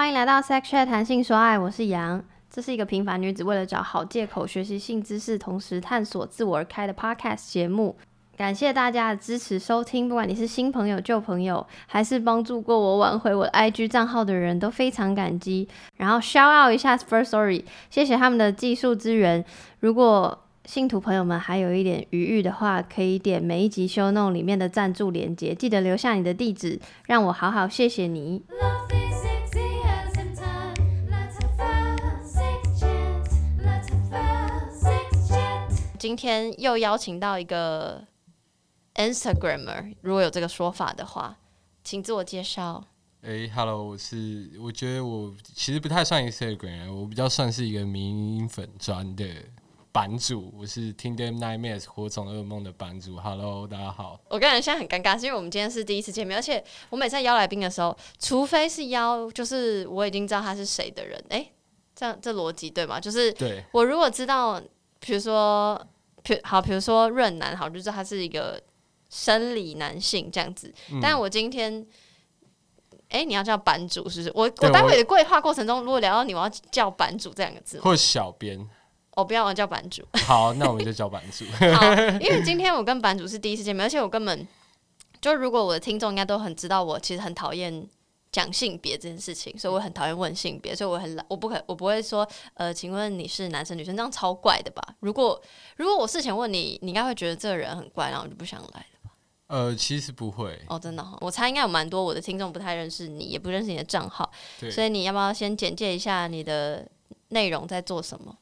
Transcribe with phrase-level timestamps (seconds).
[0.00, 2.24] 欢迎来到 Sex Chat 谈性说爱，我是杨。
[2.50, 7.94] 这是一个平凡女子为了找好借口学习性知识，同时探索自我而开的 Podcast 节目。
[8.34, 15.68] 感谢大家的支持收听，不管你是新朋友、旧朋友，还是帮助过我挽回我的 IG 账号的人，都非常感激。
[15.98, 19.44] 然后 shout out 一下 First Story，谢谢他们的技术资源。
[19.80, 28.42] 如果信徒朋友们还有一点余裕的话，可以点每一集 show no 里面的赞助链接，记得留下你的地址，让我好好谢谢你。
[36.00, 38.02] 今天又邀请到一个
[38.94, 41.36] Instagrammer，如果有这个说法的话，
[41.84, 42.82] 请自我介绍。
[43.20, 49.26] 哎、h e l l o 我是，我觉得我其实不太算 Instagram，人我比较算是一个迷因粉专的
[49.92, 53.18] 版主，我是 Tinder Nightmares 火种噩梦的版主。
[53.18, 54.18] Hello，大家好。
[54.30, 61.52] 我跟人现在很尴尬，是因为我们今天是第一次见面，而且我每次邀来宾的时候，除非是邀就是我已经知道他是谁的人，诶，
[61.94, 62.98] 这样这逻辑对吗？
[62.98, 64.58] 就是对，我如果知道，
[65.00, 65.80] 比如说，
[66.22, 68.62] 比好，比如说润男，好，就是他是一个
[69.08, 70.72] 生理男性这样子。
[70.92, 71.84] 嗯但我今天，
[73.08, 74.32] 哎、你要叫版主是不是？
[74.34, 78.68] 我我待会的规划过程中，如果聊到你，我要叫版主这两个字，或小编。
[79.16, 80.02] 我不要，我叫版主。
[80.26, 81.44] 好，那我们就叫版主。
[81.74, 84.46] 好，因为今天我跟版主是第一次见面，而且我根本
[85.20, 87.86] 就如果我的听众应该都很知道，我其实很讨厌
[88.32, 94.82] 讲性别这件事情，所以我很讨厌问性别，所以我很懒，我不可我不会说呃，请问你是男生女生，这样超怪的吧？
[95.00, 95.40] 如果
[95.76, 99.10] 如果我事前问你，你应该会觉得这个人很怪，然后我就不想来了吧。
[99.48, 104.70] 呃，其实不会，哦，真的、哦，我猜应该有蛮多我的听众不太认识你，也不认识你的账号，对。
[104.70, 106.88] 所以你要不要先简介一下你的
[107.30, 108.36] 内容在做什么？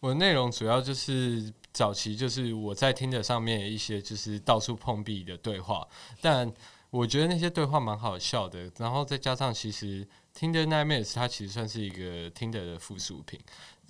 [0.00, 5.86] 我的内容主要就是早期就是我在听的上面一些就是到处碰壁的对话，
[6.20, 6.52] 但
[6.92, 13.40] 我觉得那些对话蛮好笑的，然后再加上其实听的 Nightmares 它其实算是一个听的的附属品。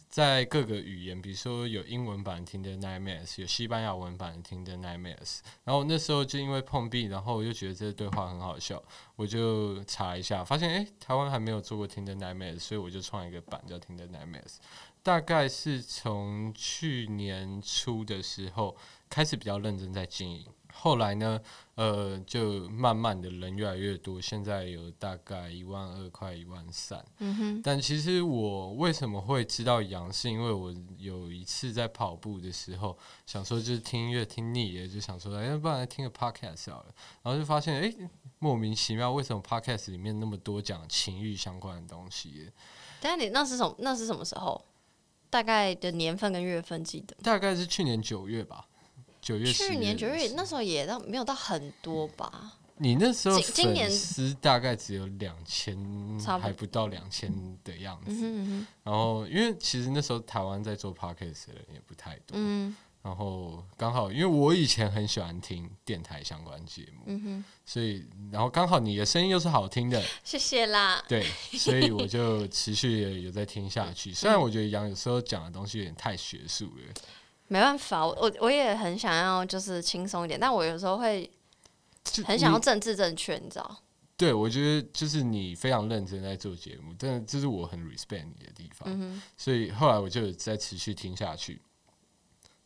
[0.09, 5.41] 在各个语言，比如说有英文版听的 Nightmares，有西班牙文版听的 Nightmares。
[5.65, 8.81] 然后那时候就因为碰壁，然后我就觉得这些对话很好笑，
[9.17, 14.59] 我就查一下，发现诶，台湾还没有做过听的 Nightmares，所以我就创一个版叫听的 Nightmares。
[15.03, 18.77] 大概是从去年初的时候
[19.09, 21.41] 开始比较认真在经营，后来呢，
[21.75, 27.05] 呃，就慢慢的人越来越多，现在有大概一万二快一万三。
[27.19, 37.95] 嗯哼，但其实我为什么会知道羊，是因为我有一次在跑步的时候，想说就是听音乐听腻了，就想说，哎，要不然来听个 podcast 好了，然后就发现，哎，
[38.39, 42.51] 莫名其妙，为什么 podcast 里面那么多讲情欲相关的东西？
[43.01, 43.75] 但是你那是什么？
[43.79, 44.65] 那是什么时候？
[45.29, 47.17] 大概的年份跟月份记得？
[47.23, 48.69] 大概是去年九月吧，
[49.23, 52.53] 九月、去年九10的时候月那时候也到没有到很多吧？
[52.79, 55.79] 你那时候今今年粉丝大概只有两千
[56.41, 57.33] 还不到两千
[57.63, 58.11] 的样子。
[58.11, 62.33] 嗯嗯然后，因为其实那时候台湾在做 podcast 的人也不太多。
[62.35, 71.05] 嗯然后刚好，因为我以前很喜欢听电台相关节目，嗯，所以然后刚好你的声音又是好听的， 谢谢啦。
[71.09, 71.27] 对，
[71.59, 74.15] 所以我就持续地有在听下去。
[74.15, 76.95] 虽然我觉得杨有时候讲的东西有点太学术了，
[77.53, 81.31] 没办法，我我我也很想要就是轻松一点，但我有时候会
[82.25, 83.77] 很想要政治正确，你知道？
[84.17, 88.89] 对，我觉得就是你非常认真在做节目，但这是我很 respect 你的地方。
[88.91, 91.61] 嗯，所以后来我就有在持续听下去。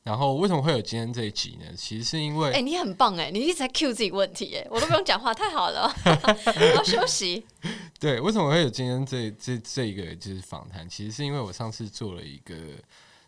[0.05, 1.67] 然后为什么会有今天这一集呢？
[1.77, 7.45] 其实是因为、哎、你很棒哎，你一直在 cue 自己问题哎，我都不用讲话，太好了， 我要休息。
[7.99, 12.55] 对为什么会有今天这这这一个就是访谈，其实是因为我上次做了一个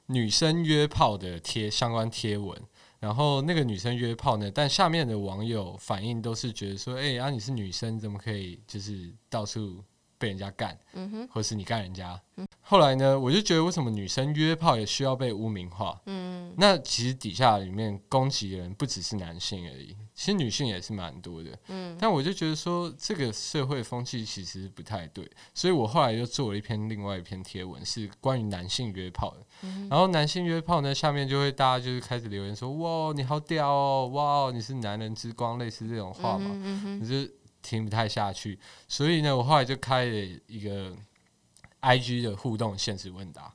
[0.08, 2.58] 女生约炮的贴相关贴文，
[2.98, 9.84] 然后那个女生约炮呢，但下面的网友反应都是觉得说，哎、啊你是女生，怎么可以就是到处
[10.18, 12.20] 被人家干，嗯哼，或是你干人家？
[12.60, 16.00] 后来呢，我就觉得为什么女生约炮也需要被污名化？
[16.06, 21.50] 嗯那其实底下里面攻击的人不只是男性而已，其实女性也是蛮多的。
[21.68, 29.46] 嗯但我就觉得说，这个社会风气其实不太对，所以我后来又做了一篇另外一篇贴文，是关于男性约炮的。
[29.62, 36.50] 嗯然后男性约炮呢，下面就会大家就是开始留言说：“哇，你好屌哦，哇，你是男人之光，类似这种话嘛。
[36.52, 37.32] 嗯哼嗯就
[37.68, 40.96] 听不太下去，所以呢，我后来就开了一个
[41.80, 43.52] I G 的互动现实问答，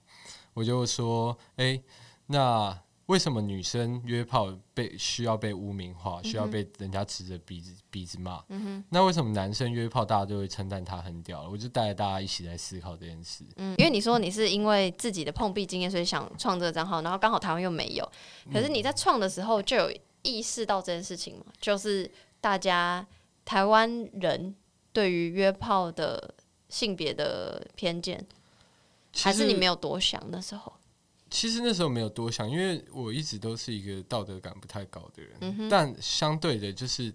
[0.53, 1.81] 我就说，哎、
[2.27, 8.43] 那为什么女生约炮被需要被污名化，需要被人家指着鼻子鼻子骂？
[8.89, 11.49] 那为什么男生约炮大家就会称赞他很屌？
[11.49, 13.43] 我就带着大家一起来思考这件事。
[13.55, 18.09] 嗯，因为你说你是因为自己的碰壁经验，所以想创这个账号，然后刚好台湾又没有，
[18.53, 22.09] 可是你在创的时候就有意识到这件事情嘛，就是
[22.39, 23.05] 大家
[23.45, 24.55] 台湾人
[24.91, 26.33] 对于约炮的
[26.69, 28.25] 性别的偏见，
[29.15, 30.73] 还是你没有多想那时候？
[31.29, 37.11] 其实那时候没有多想，因为我一直都是一个道德感不太高的人，但相对的，就是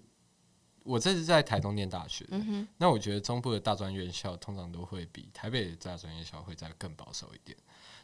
[0.83, 7.57] 我这是在台东念大学的，嗯哼，那我觉得中部的大专院校通常都会比台北的大专院校会再更保守一点。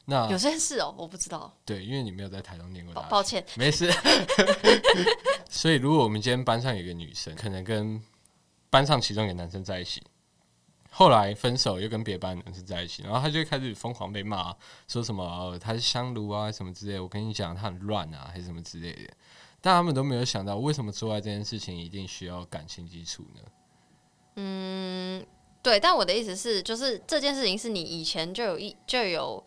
[0.05, 3.45] 那有些事哦，我不知道，对，因为你没有在台东念过大学，抱抱歉。
[3.57, 3.91] 没事。
[5.49, 8.01] 所以如果我们今天班上有一个女生，可能跟
[8.75, 10.03] 班上其中一个男生在一起，
[10.91, 14.53] 后来分手又跟别班男生在一起，然后他就开始疯狂被骂，
[14.85, 16.99] 说什么、他是香炉啊什么之类。
[16.99, 19.13] 我跟你讲，他很乱啊，还是什么之类的。
[19.61, 23.41] 但他们都没有想到，为什么做爱这件事情一定需要感情基础呢？
[24.35, 25.25] 嗯，
[25.63, 29.41] 对，但我的意思是，就是这件事情是你以前就有一就有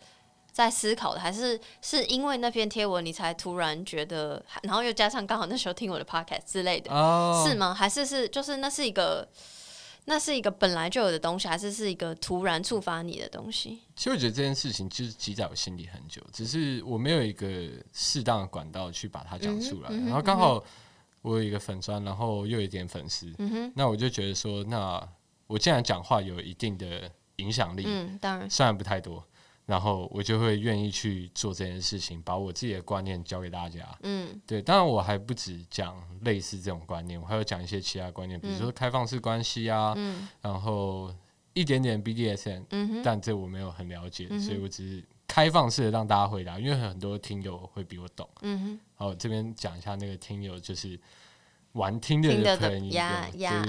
[0.59, 7.73] 在思考的，还是是因为那篇贴文你才突然觉得，然后又加上刚好那时候听我的 podcast 之类的，哦，是吗？
[7.73, 9.25] 还是是就是那是一个
[10.03, 13.79] 那是一个本来就有的东西，还是是一个突然触发你的东西？
[13.95, 17.47] 其实我觉得这件事情就是积在我心里很久，只是我没有一个
[17.93, 19.89] 适当的管道去把它讲出来。
[19.91, 20.61] 嗯嗯然后刚好
[21.21, 23.33] 我有一个粉砖，然后又有一点粉丝，
[23.75, 25.01] 那我就觉得说，那
[25.47, 29.23] 我既然讲话有一定的影响力，嗯，当然，虽然不太多，
[29.69, 33.87] 然后我就会愿意去做这件事情，把我自己的观念教给大家。
[34.01, 41.13] 嗯对，当然我还不止讲类似这种观念，我还有讲一些其他观念，比如说开放式关系啊，嗯然后
[41.53, 48.27] 一点点 BDSM，嗯哼，但这我没有很了解，嗯所以我只是开放式的让大家回答，因为很多听友会比我懂。
[48.41, 48.79] 嗯哼。
[48.95, 50.99] 好，这边讲一下那个听友，就是
[51.73, 53.63] 玩听的听的的朋友，呀呀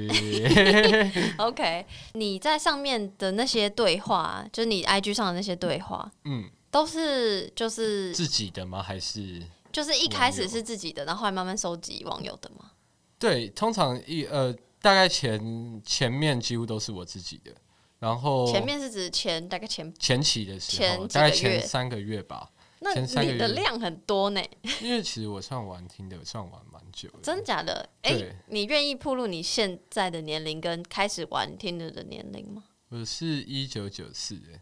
[1.38, 8.82] OK，你在上面的那些对话，就是你 IG 上的那些对话，嗯，都是就是自己的吗？
[8.82, 12.70] 还是就是一开始是自己的，然后后来慢慢收集网友的吗？
[13.18, 13.48] 对？
[13.50, 17.52] 通常一呃，大概前前面几乎都是我自己的，
[17.98, 22.50] 然后前面是指前大概前，前期的时候，前大概前三个月吧，
[22.82, 24.42] 那你的量很多呢，
[24.80, 27.88] 因为其实我算玩听的，算玩蛮久的，真假的？
[28.02, 32.64] 哎、对你愿意暴露你现在的年龄跟开始玩听的的年龄吗？
[32.88, 34.60] 我是一九九四的，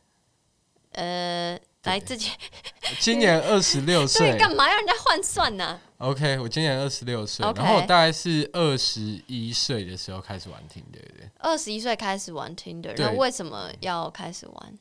[0.92, 2.32] 呃，来自己
[2.98, 4.36] 今年二十六岁。
[4.36, 11.30] 干嘛要人家换算呢、OK，我今年二十六岁然后我大概是二十一岁的时候开始玩听的，对不对？
[11.38, 14.78] 二十一岁开始玩 Tinder，对那为什么要开始玩？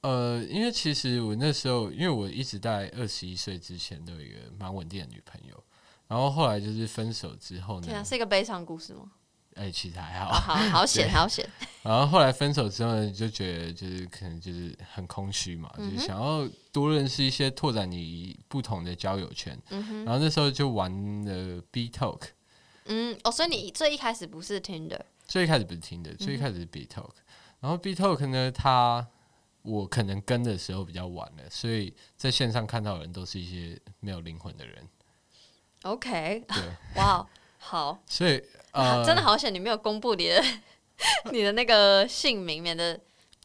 [0.00, 5.64] 呃，因为其实我那时候，因为我一直在二十一岁之前都有一个蛮稳定的女朋友，
[6.06, 9.10] 然后后来就是分手之后天啊，呢，是一个悲伤故事吗？
[9.54, 10.54] 哎、其实还好，好。
[10.54, 11.44] 好好险，好险。
[11.82, 19.60] 然后后来分手之后呢，就觉得就是可能就是很空虚嘛，嗯就是想要多认识一些拓展你不同的交友圈。
[19.70, 22.20] 嗯哼，然后那时候就玩了 B Talk，
[22.84, 27.10] 嗯，哦，所以你最一开始不是 Tinder，最一开始不是 Tinder，，最一开始是 B Talk，、
[27.58, 29.04] 然后 B Talk 呢，它
[29.62, 34.88] 我可能跟的时候比较晚了，所以在线上看到的人都是一些没有灵魂的人
[35.82, 36.56] ，OK，对，
[36.96, 37.26] 哇，
[37.58, 40.42] 好，所以呃， 真的好险你没有公布你的
[41.32, 42.94] 你的那个姓名，免得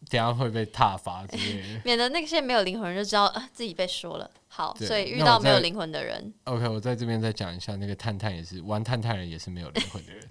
[0.10, 1.82] 等下会被踏伐之类的。
[1.84, 4.30] 免得那些没有灵魂人就知道啊自己被说了。
[4.48, 10.24] 好，所以遇到没有灵魂的人，OK，我在这边再讲一下，那个探探也是玩探探人也是没有灵魂的人，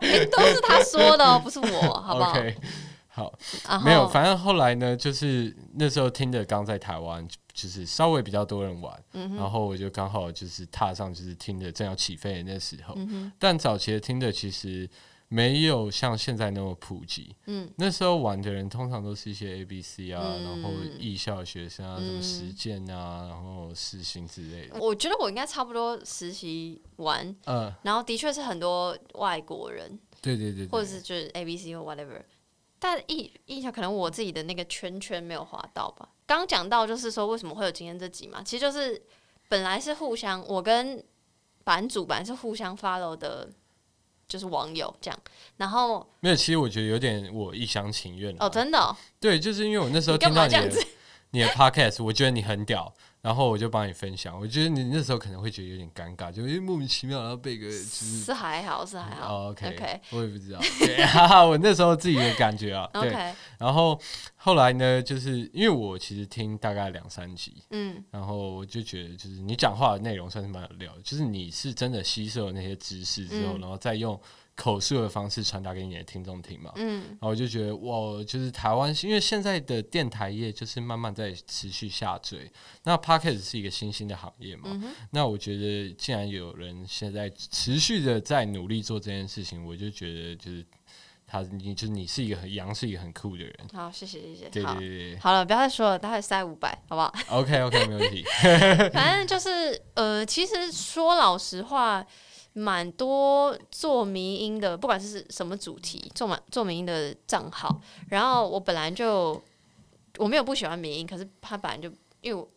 [0.00, 2.32] 诶都是他说的哦，不是我，好不好
[3.20, 14.88] 好，没有，反正后来呢，就是那时候听的刚在台湾，就是稍微比较多人玩，嗯然后我就刚好就是踏上就是听的正要起飞的那时候，嗯哼，但早期的听的其实
[15.28, 17.36] 没有像现在那么普及。
[17.46, 17.70] 嗯。
[17.76, 20.44] 那时候玩的人通常都是一些 A、B、C 啊，嗯。
[20.44, 24.80] 然后艺校学生啊，什么嗯实践啊，然后实行之类的。
[24.80, 32.22] 我觉得我应该差不多实习完，呃，然后的确是很多外国人，对对对对，或者是就是 A B C 或 whatever。
[32.80, 36.08] 但印印象可能我自己的那个圈圈没有划到吧。
[36.26, 39.00] 刚刚讲到就是说为什么会有今天这集嘛，其实就是
[39.48, 41.04] 本来是互相，我跟
[41.62, 43.48] 版主本来是互相 follow 的，
[44.26, 45.20] 就是网友这样。
[45.58, 50.86] 然后没有，其实我觉得有点我一厢情愿哦，真的、哦，对，就是因为我那时候听到你的？
[51.32, 54.38] 你的 podcast，我觉得你很屌，然后我就帮你分享。
[54.38, 59.34] 我觉得你那时候可能会觉得有点尴尬，就因为莫名其妙然后被个就是是还好，是还好。
[59.34, 63.10] 哦 OK OK 我也不知道，对，哈哈，我那时候自己的感觉啊，对。
[63.10, 64.00] OK，然后
[64.36, 74.18] 后来呢，就是因为我其实听大概两三集，嗯然后我就觉得就是你讲话的内容算是蛮有料的，就是你是真的吸收了那些知识之后，嗯然后再用
[74.62, 76.70] 口述的方式传达给你的听众听嘛。
[76.76, 77.02] 嗯。
[77.12, 82.50] 然后我就觉得哇，就是台湾，因为现在的电台业就是慢慢在持续下坠，
[82.84, 90.64] 那 podcast 是一个新兴的行业嘛，嗯，那我觉得既然有人现在持续的在努力做这件事情，我就觉得就是
[91.26, 94.48] 他你就是你是一个很杨是一个很酷的人，好，谢谢谢谢。
[94.50, 95.18] 对好对对。
[95.18, 95.32] 好。
[95.32, 98.24] 了，不要再说了，待会塞五百，好不好？，OK OK 没问题，
[98.92, 102.04] 反正就是呃，其实说老实话，
[102.52, 107.80] 蛮多做迷音的，不管是什么主题，做满做迷音的账号。
[108.08, 109.40] 然后我本来就
[110.18, 111.88] 我没有不喜欢迷音，可是他本来就
[112.20, 112.48] 因为我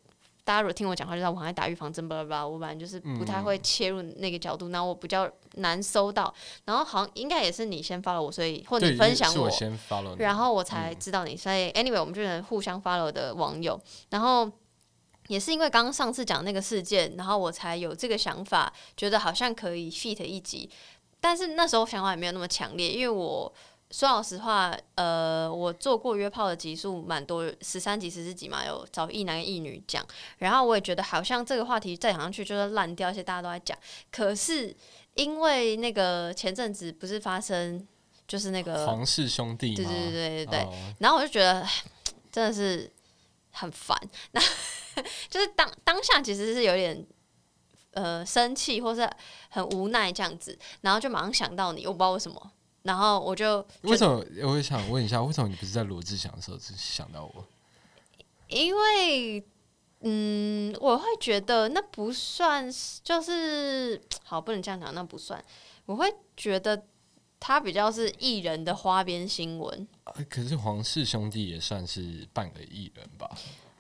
[0.44, 2.48] 大家如果听我讲话，就知道我很爱打预防针，巴拉巴拉。
[2.48, 6.34] 我本来就是不太会切入那个角度，然后我比较难搜到。
[6.66, 11.38] 然后好像应该也是你先发了我，所以或对，你分享是我先 follow 你，然后我才知道你。
[11.38, 13.80] 所以 anyway，我们就是互相 follow 的网友。
[14.10, 14.52] 然后
[15.28, 20.70] 也是因为刚刚上次讲那个事件，然后我才有这个想法，觉得好像可以 fit 一集。
[21.20, 23.52] 但是那时候想法也没有那么强烈，因为我
[23.92, 30.06] 说老实话，呃，我做过约炮的集数蛮多，十三集、十四集嘛，有找一男一女讲。
[30.40, 33.78] 然后我也觉得好像这个话题再讲上去就是烂掉，而且大家都在讲。
[34.12, 34.76] 可是
[35.14, 37.88] 因为那个前阵子不是发生，
[38.28, 39.76] 就是那个皇室兄弟吗？
[39.78, 41.66] 对对对对对，哦然后我就觉得
[42.32, 42.92] 真的是
[43.54, 43.98] 很烦，
[44.32, 44.42] 那
[45.30, 47.06] 就是当当下其实是有点
[47.92, 49.10] 呃生气或是
[49.50, 54.26] 很无奈这样子，然后就马上想到你，我不知道为什么，然后我就为什么？
[54.44, 57.46] 我也想问一下，为什么你不是在罗志祥的时候只想到我？
[58.48, 59.44] 因为
[60.02, 65.44] 嗯，我会觉得那不算是，就是 好，不能这样讲，那不算。
[65.86, 66.86] 我会觉得
[67.46, 69.86] 他比较是艺人的花边新闻。
[70.06, 73.30] 啊可是皇室兄弟也算是半个艺人吧？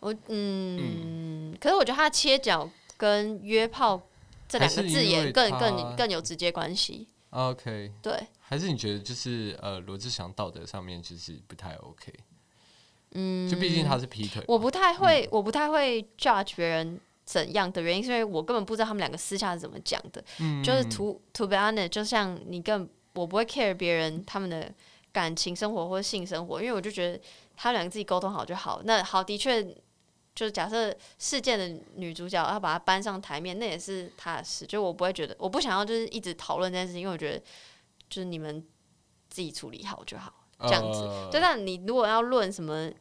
[0.01, 4.01] 我嗯，可是我觉得他切角跟约炮
[4.49, 7.07] 这两个字眼更更更有直接关系。
[7.29, 12.13] OK，对，还是你觉得就是呃罗志祥道德上面就是不太 OK？
[13.11, 20.21] 嗯，就毕竟他是劈腿，我不太会，我不太会 judge 别人怎样的原因，是因为我根本不知道他们两个私下是怎么讲的。
[20.39, 24.73] 嗯就是 to to be honest，就像你更我不会 care 别人他们的
[25.11, 27.19] 感情生活或者性生活，因为我就觉得
[27.55, 28.81] 他们两个自己沟通好就好。
[28.83, 29.75] 那好，的确。
[30.35, 34.65] 就是假设事件的女主角要把她搬上台面，那也是她的事。
[34.65, 37.37] 就我不会觉得，我不想要就是一直讨论这件事情，因为我觉得
[38.09, 38.65] 就是你们
[39.29, 40.33] 自己处理好就好。
[40.61, 42.91] 这样子呃对，但你如果要论什么，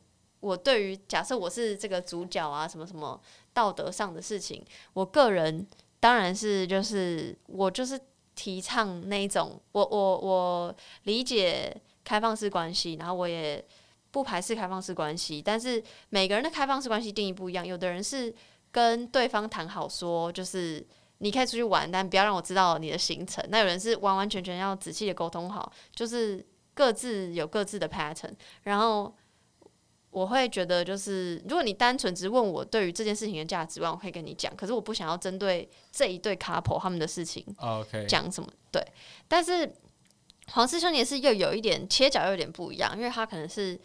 [0.41, 3.19] 我对于假设我是这个主角啊，什么什么
[3.55, 5.67] 道德上的事情，我个人
[6.01, 7.99] 当然是就是我就是
[8.43, 13.65] 提倡那种，我我我理解开放式关系，然后我也
[14.11, 18.35] 不排斥开放式关系，但是每个人的开放式关系定义不一样，有的人是
[18.73, 20.85] 跟对方谈好说，就是。
[21.25, 23.45] 你可以出去玩，但不要让我知道你的行程。
[23.49, 26.45] 那有人是完完全全要仔细的沟通好，就是
[26.75, 28.33] 各自有各自的 pattern，
[28.65, 29.15] 然后
[30.13, 38.81] 我会觉得就是，如果你单纯只问我对于这件事情的价值观，我会跟你讲，可是我不想要针对这一对 couple 他们的事情 OK，讲什么，对。
[39.27, 39.69] 但是
[40.49, 43.81] 黄师兄也是又有一点切角，又有点不一样，因为他可能是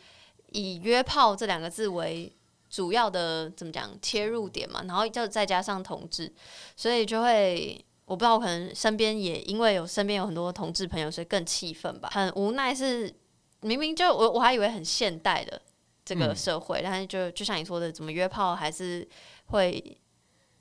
[0.51, 2.29] 以约炮这两个字为
[2.69, 6.29] 主要的怎么讲切入点嘛，然后就再加上同志，
[6.75, 13.13] 所以就会我不知道，我可能身边也因为有身边有很多同志朋友，所以更气愤吧，很无奈是
[13.61, 15.61] 明明就我我还以为很现代的
[16.07, 19.05] 这个嗯社会，但是就就像你说的，怎么约炮还是
[19.47, 19.97] 会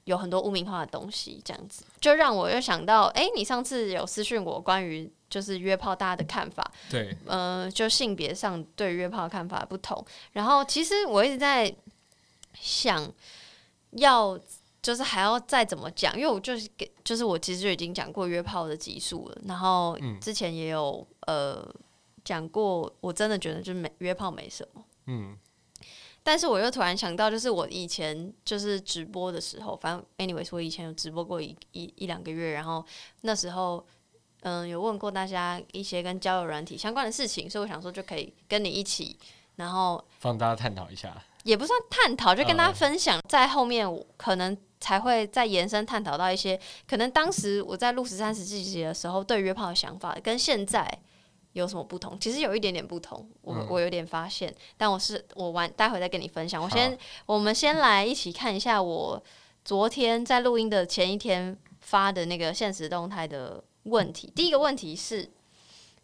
[0.04, 10.04] 有很多污名化的东西，这样子就让我又想到，哎、你上次有私讯我关于就是约炮大家的看法，对，呃，就性别上对约炮的看法不同。
[10.32, 11.72] 然后其实我一直在
[12.54, 13.08] 想
[13.92, 14.38] 要。
[14.82, 21.68] 就是还要再怎么讲，因为我就是给，就是我其实就已经讲过约炮的集数了，然后嗯之前也有、呃
[22.22, 25.36] 讲过，我真的觉得就是没约炮没什么，嗯，
[26.22, 32.84] 但是我又突然想到，就是我以前就是直播的时候，反正 anyways，我以前有直播过一一一两个月，然后
[33.22, 33.86] 那时候
[34.40, 39.18] 嗯有问过大家一些跟交友软体相关的事情，所以我想说就可以跟你一起，
[39.56, 41.16] 然后帮大家探讨一下。
[41.44, 46.58] 也不算探讨，就跟大家嗯分享，在后面我可能才会再延伸探讨到一些
[46.88, 50.84] 可能当时我在录十三十季集的时候对约炮的想法跟现在
[51.56, 52.18] 有什么不同？
[52.20, 56.62] 其实有一点点不同，我、嗯我有点发现，但我是我完待会再跟你分享。
[56.62, 59.22] 我先我们先来一起看一下我
[59.64, 64.30] 昨天在录音的前一天发的那个现实动态的问题。
[64.36, 65.26] 第一个问题是，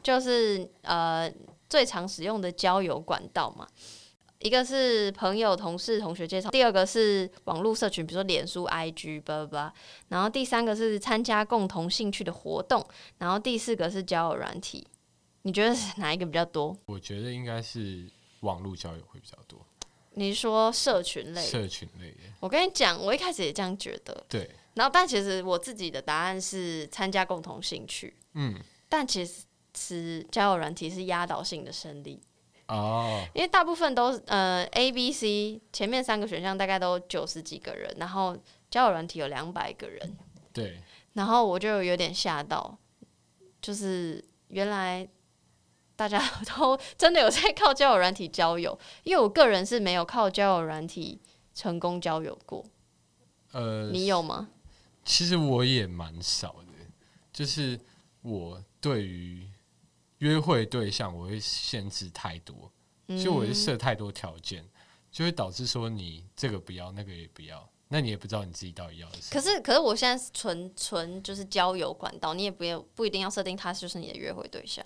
[0.02, 1.30] 就是呃
[1.68, 3.68] 最常使用的交友管道嘛。
[4.38, 9.74] 一个是朋友、同事、同学介绍，第二个是网络社群，比如说脸书、IG，巴拉巴拉。
[10.08, 12.84] 然后第三个是参加共同兴趣的活动，
[13.18, 14.84] 然后第四个是交友软体。
[15.42, 16.76] 你觉得是哪一个比较多？
[16.86, 18.08] 我觉得应该是
[18.40, 19.64] 网络交友会比较多，
[20.14, 21.44] 你是说社群类？
[21.44, 22.18] 社群类的。
[22.40, 24.24] 我跟你讲，我一开始也这样觉得。
[24.28, 28.16] 对，然后，但其实我自己的答案是参加共同兴趣。
[28.34, 28.54] 嗯，
[28.88, 29.44] 但其实
[29.76, 32.20] 是交友软体是压倒性的胜利，
[32.68, 38.36] 哦，因为大部分都是呃 A、B、C 前面三个选项大概都九十几个人，然后
[38.70, 40.16] 交友软体有两百个人，
[40.52, 40.80] 对，
[41.14, 42.78] 然后我就有点吓到，
[43.60, 45.06] 就是原来
[45.94, 51.20] 大家都真的有在靠交友软体交友，因为我个人是没有靠交友软体
[51.54, 52.64] 成功交友过，
[53.52, 54.48] 呃，你有吗？
[55.04, 56.72] 其实我也蛮少的，
[57.32, 57.78] 就是
[58.22, 59.46] 我对于
[60.18, 62.72] 约会对象，我会限制太多，
[63.22, 64.64] 就我会嗯设太多条件，
[65.10, 69.40] 就会导致说你这个不要，那个也不要，那你也不知道你自己到底要的是什么。
[69.40, 74.84] 可是，可是我现在是纯纯就是交友管道，你也不要不一定要设定他就是你的约会对象。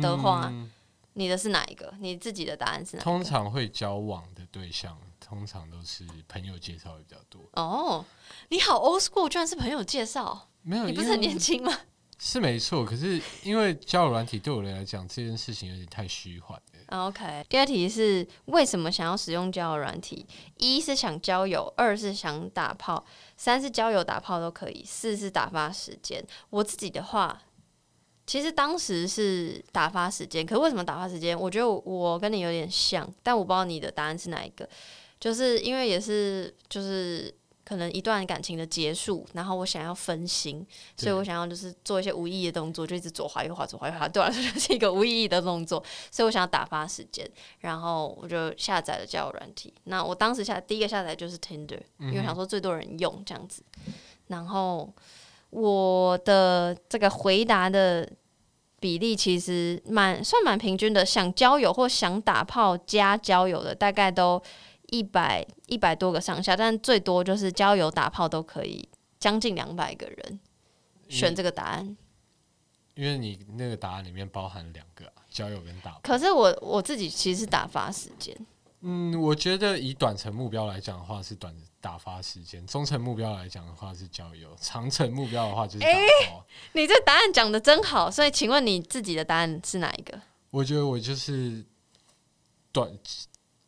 [0.00, 0.70] 的话嗯
[1.16, 1.94] 你的是哪一个？
[2.00, 3.04] 你自己的答案是哪一个？
[3.04, 7.40] 通常会交往的对象，通常都是朋友介绍的比较多。
[7.52, 8.04] 哦，
[8.48, 11.72] 你好 old school，居然是朋友介绍，没有，你不是很年轻吗？
[12.18, 17.06] 是没错，可是因为交友软体对我来讲，这件事情有点太虚幻了。
[17.06, 20.26] OK，第二题是为什么想要使用交友软体？
[20.56, 23.04] 一是想交友，二是想打炮，
[23.36, 26.24] 三是交友打炮都可以，四是打发时间。
[26.50, 27.42] 我自己的话，
[28.26, 31.38] 其实当时是打发时间，可是为什么打发时间？
[31.38, 34.68] 我觉得我我跟你有点像，但我不知道你的答案是哪一个。
[35.20, 40.66] 就是因为也是就是可能一段感情的结束，然后我想要分心，
[40.98, 47.26] 所以我想要就是做一些无意义的动作，就一直左滑右滑左滑右滑，对我来说就是一个无意义的动作，所以我想要打发时间，
[47.60, 49.72] 然后我就下载了交友软体。
[49.84, 53.62] 那我当时下第一个下载就是 Tinder，因为想说最多人用这样子，
[54.26, 54.92] 然后
[55.54, 58.08] 我的这个回答的。
[58.80, 64.38] 比例其实蛮算蛮平均的，想交友或想打炮加交友的大概都
[64.88, 68.86] 一百一百多个上下，但最多就是交友打炮都可以，
[69.18, 70.38] 将近两百个人
[71.08, 71.96] 选这个答案。
[72.94, 76.00] 因为你那个答案里面包含两个、啊、交友跟打炮。
[76.02, 78.36] 可是我我自己其实是打发时间，
[78.82, 85.92] 嗯，我觉得以短程目标来讲的话是短打发时间，中程目标来讲的话是交友，长程目标的话就是打
[86.30, 86.42] 炮。
[86.72, 90.18] 你这答案讲的真好，所以请问你自己的答案是哪一个？
[90.48, 91.62] 我觉得我就是
[92.72, 92.90] 短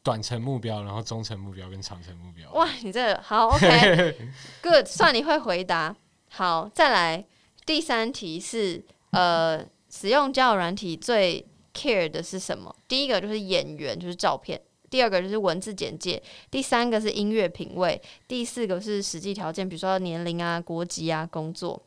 [0.03, 2.51] 短程目标，然后中程目标跟长程目标。
[2.53, 5.95] 哇，你这个好 OK，good， 算你会回答。
[6.31, 7.23] 好，再来
[7.67, 12.75] 第三题是呃，使用交友软体最 care 的是什么？
[12.88, 14.59] 第一个就是演员，就是照片；
[14.97, 16.19] 第二个就是文字简介；
[16.51, 21.83] 第三个是音乐品味；第四个是实际条件，比如说年龄啊、国籍啊、工作。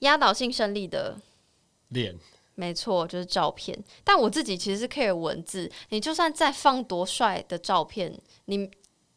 [0.00, 1.18] 压倒性胜利的
[1.88, 2.14] 脸
[2.54, 3.82] 没错，就是照片。
[4.04, 8.14] 但我自己其实是 care 文字，你就算再放多帅的照片，
[8.44, 8.70] 你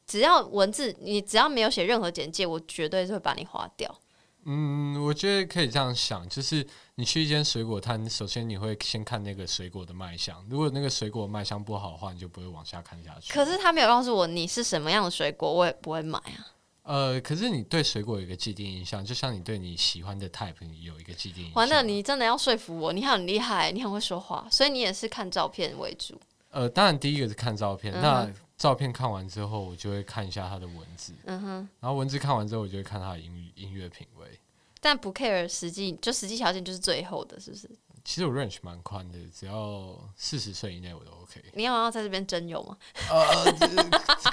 [0.08, 3.94] 只要文字，你只要没有写任何简介，我绝对是会把你划掉。
[4.46, 13.34] 嗯，我觉得可以这样想，就是你去一间水果摊，首先你会先看那个水果的卖相，如果那个水果卖相不好的话，你就不会往下看下去。
[13.34, 16.54] 可是他没有告诉我你是什么样的水果，我也不会买啊。
[16.84, 21.56] 呃，可是你对水果有一个既定印象，就像你对你喜欢的 type 有一个既定印象。
[21.56, 26.20] 完了，你真的要说服我，你很厉害，你很会说话，所以你也是看照片为主。
[26.52, 34.28] 呃，当然第一个是看照片，嗯那照片看完之后，我就会看一下它的文字，嗯哼，然后文字看完之后，我就会看它的音音乐品味。
[34.84, 37.70] 但不 care 实际，就实际条件就是最后的，是不是？
[38.04, 41.42] 其实我 range 蛮宽的，只要四十岁以内我都 OK。
[41.54, 42.78] 你要不要在这边真有吗？
[43.10, 43.50] 呃，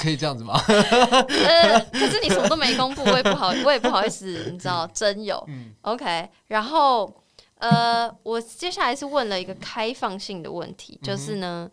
[0.00, 0.58] 可以这样子吗？
[0.66, 5.40] 呃，可是你什么都没公布，我也不好，我也不好意思，你知道，真有。
[5.46, 7.14] 嗯 OK，然后
[7.58, 11.70] 呃，我接下来是问了一个开放性的问题，就是呢，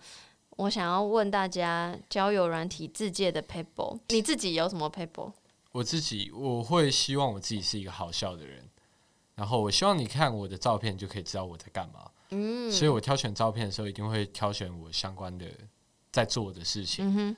[0.58, 5.32] 我想要问大家交友软体自介的 paper，你自己有什么 paper？
[5.78, 8.68] 我自己我会希望我自己是一个好笑的人，
[9.36, 12.10] 然后我希望你看我的照片就可以知道我在干嘛。
[12.32, 15.46] 嗯所以我挑选照片的时候，一定会挑选我相关的
[16.12, 17.06] 在做的事情。
[17.06, 17.36] 嗯哼，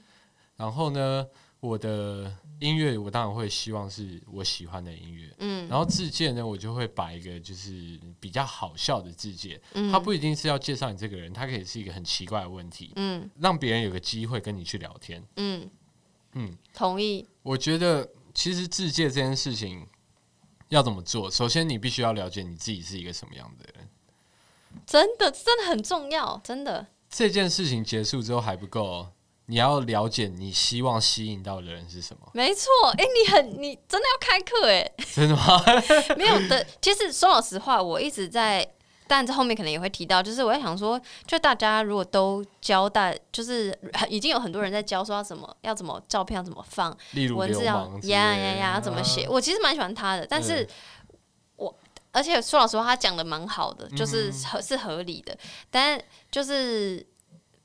[0.56, 1.28] 然后呢，
[1.60, 5.36] 我的音乐我当然会希望是我喜欢的音乐。
[5.40, 15.22] 嗯然后自荐呢，我就会把一个就是比较好笑的自荐，嗯，它不一定是要介绍你这个人，它可以是一个很奇怪的问题，嗯让别人有个机会跟你去聊天。
[15.36, 15.70] 嗯
[16.34, 17.28] 嗯，同意。
[17.44, 18.08] 我觉得
[18.40, 19.86] 其实自戒这件事情
[20.70, 23.90] 要怎么做，首先你必须要了解你自己是一个什么样的人。
[24.88, 26.88] 真的，真的很重要，真的。
[27.10, 29.12] 这件事情结束之后还不够哦，
[29.48, 32.32] 你要了解你希望吸引到的人是什么。
[32.34, 35.62] 没错，哎、你很，你真的要开课哎，真的吗？
[36.16, 36.66] 没有的。
[36.82, 38.66] 其实说老实话，我一直在，
[39.10, 43.76] 但这后面可能也会提到，就是我在想说，就大家如果都交代，就是
[44.08, 50.68] 已经有很多人在教说要怎么要怎么照片要怎么放，例如文字要呀呀呀要怎么写，啊我其实蛮喜欢他的，但是嗯
[51.56, 51.76] 我
[52.12, 55.36] 而且说老实话，他讲的蛮好的，就是嗯合是合理的，
[55.72, 57.04] 但就是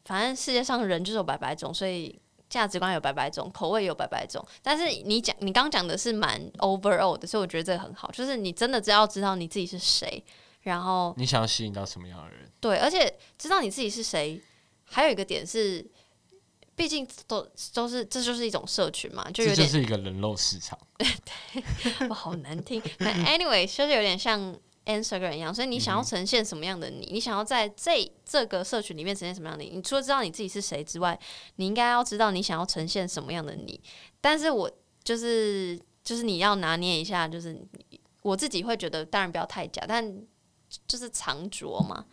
[0.07, 4.43] 反正世界上人就是有百百种，所以价值观有百百种，口味有百百种。
[4.63, 10.25] 但是你讲你刚刚讲的是蛮 overall 的，所以我觉得这个很好，就是你真的只要知道你自己是谁，
[10.65, 12.51] 然后你想要吸引到什么样的人？
[12.61, 14.43] 对，而且知道你自己是谁，
[14.85, 15.89] 还有一个点是。
[16.77, 20.77] 毕竟都都是，这就是一种社群嘛，就有点这就是一个人肉市场。
[20.99, 21.63] 对，
[22.09, 22.83] 我，好难听。
[22.99, 24.53] 那 anyway，就是有点像
[24.85, 31.17] Instagram 一样，所以你想要呈现什么样的你，你想要在这这个社群里面呈现什么样的你，你除了知道你自己是谁之外，
[31.55, 33.81] 你应该要知道你想要呈现什么样的你。
[34.21, 34.69] 但是我
[35.05, 37.57] 就是就是你要拿捏一下，就是
[38.23, 40.13] 我自己会觉得，当然不要太假，但
[40.87, 42.05] 就是藏拙嘛。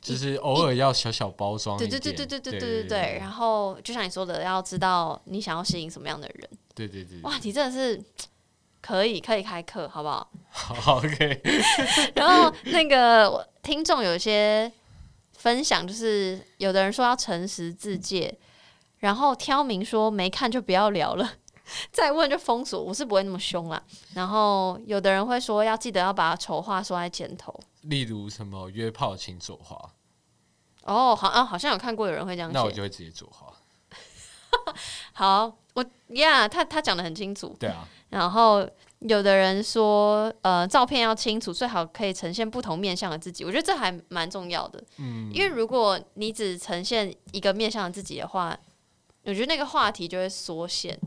[0.00, 1.88] 就是偶尔要小小包装对。
[1.88, 3.18] 对对对对对对对对对。
[3.18, 6.48] 然后就像你说的，要知道你想要吸引什么样的人。
[6.74, 8.00] 对对对，哇，你真的是
[8.80, 10.30] 可以可以开课，好不好？
[10.50, 11.42] 好 OK。
[12.14, 14.70] 然后那个听众有一些
[15.36, 18.38] 分享，就是有的人说要诚实自戒，
[18.98, 21.28] 然后挑明说没看就不要聊了，
[21.92, 22.82] 再问就封锁。
[22.82, 23.82] 我是不会那么凶啦。
[24.14, 27.58] 然后有的人会说要记得要把丑话说在前头。
[27.82, 29.92] 例如什么约炮请左滑，
[30.84, 32.54] 哦，好啊，好像有看过有人会这样写。
[32.54, 33.46] 那我就会直接左滑。
[35.12, 37.56] 好，我呀他他讲的很清楚。
[37.58, 38.68] 对啊，然后
[39.00, 43.44] 有的人说，呃，照片要清楚，最好可以呈现不同面向的自己。
[43.44, 48.58] 我觉得这还蛮重要的，嗯，因为如果你只呈现一个面向的自己的话，
[49.24, 50.98] 我觉得那个话题就会缩限。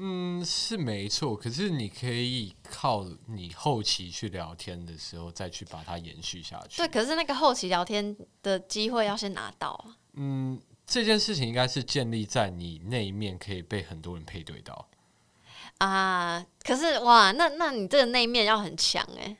[0.00, 6.76] 嗯是没错，可是你可以靠你后期去聊天的时候再去把它延续下去。
[6.76, 9.96] 对，可是那个后期聊天的机会要先拿到啊。
[10.12, 14.88] 嗯，这件事情应该是建立在你那一面可以被很多人配对到。
[15.78, 19.36] 啊，可是哇，那那你这个那一面要很强哎、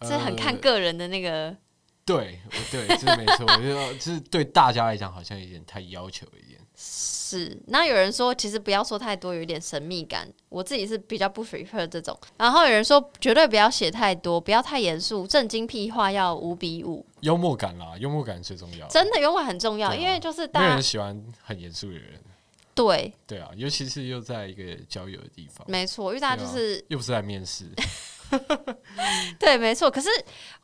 [0.00, 1.56] 这很看呃个人的那个。
[2.04, 3.46] 对，我对，这没错。
[3.46, 6.51] 我觉得这是对大家来讲，好像有点太要求一点。
[6.74, 10.28] 是，那有人说其实不要说太多，有一点神秘感。
[10.48, 12.18] 我自己是比较不 prefer 这种。
[12.36, 17.04] 然后有人说绝对不要写太多，不要太严肃，正经屁话要五比五。
[17.20, 18.86] 幽默感啦，幽默感最重要。
[18.88, 22.20] 真的幽默很重要，啊因为就是没有大家人喜欢很严肃的人。
[22.74, 27.66] 对，对啊，尤其是又在一个交友的地方，没错，因为大家就是、又不是来面试。
[29.38, 29.90] 对，没错。
[29.90, 30.08] 可是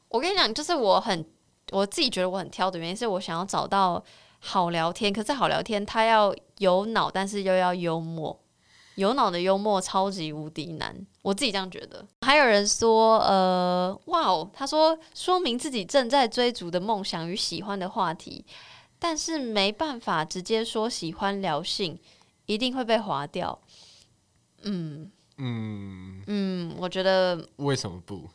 [0.08, 1.22] 我跟你讲，就是我很
[1.70, 4.02] 我自己觉得我很挑的原因，是我想要找到
[4.38, 5.12] 好聊天。
[5.12, 8.38] 可是好聊天，他要有脑，但是又要幽默。
[8.96, 12.04] 有脑的幽默超级无敌难，我自己这样觉得。
[12.22, 18.44] 还有人说，呃，哇哦，他说说明自己正在追逐的梦想与喜欢的话题，
[18.98, 21.96] 但是没办法直接说喜欢聊性，
[22.46, 23.56] 一定会被划掉。
[24.62, 28.28] 嗯嗯，嗯，我觉得为什么不？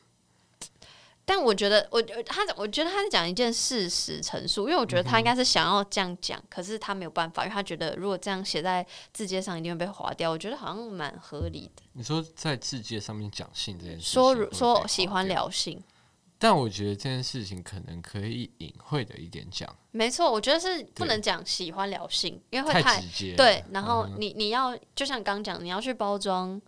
[1.25, 10.29] 但我觉得，我他我觉得他在讲一件事实陈述，因为我觉得他应该是想要这样讲，可是他没有办法，因为他觉得如果这样写在字界上，一定会被划掉。
[10.29, 11.83] 我觉得好像蛮合理的。
[11.93, 15.81] 你说在字界上面讲性这件事情说说喜欢，聊性，
[16.37, 23.33] 但我觉得这件事情可能可以隐晦的一点讲，没错，我觉得是不能讲喜欢聊性，因为会太太直接。
[23.35, 23.63] 对。
[23.71, 26.61] 然后嗯你你要就像刚讲，你要去包装，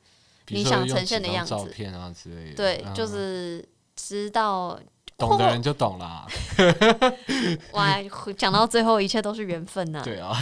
[0.47, 4.79] 你想呈现的样子照片啊之类的，对，嗯就是知道
[5.17, 6.27] 懂的人就懂啦。
[7.73, 7.95] 哇，
[8.38, 10.36] 讲到最后一切都是缘分呐、对啊，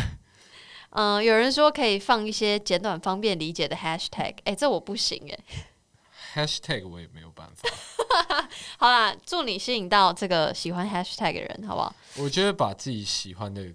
[0.92, 7.70] 嗯、 有人说可以放一些简短方便理解的 hashtag，哎、这我不行哎、hashtag 我也没有办法。
[8.78, 11.96] 好啦，祝你吸引到这个喜欢 hashtag 的人，好不好？
[12.18, 13.66] 我觉得把自己喜欢的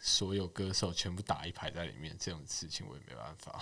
[0.00, 3.60] 所有歌手全部打一排在里面，这种事情我也没办法。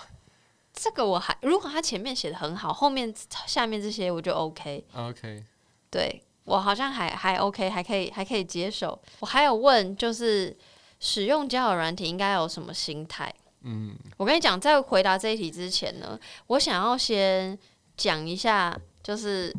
[0.75, 3.13] 这个我还如果他前面写的很好，后面
[3.47, 4.85] 下面这些我就 OK。
[4.95, 5.45] OK，
[5.93, 8.99] 对我好像还还 OK，还可以还可以接受。
[9.21, 10.57] 我还有问，就是
[10.99, 13.33] 使用交友软体应该有什么心态？
[13.61, 17.57] 嗯，我跟你讲，在回答这一题之前呢，我想要先
[17.97, 19.55] 讲一下，就是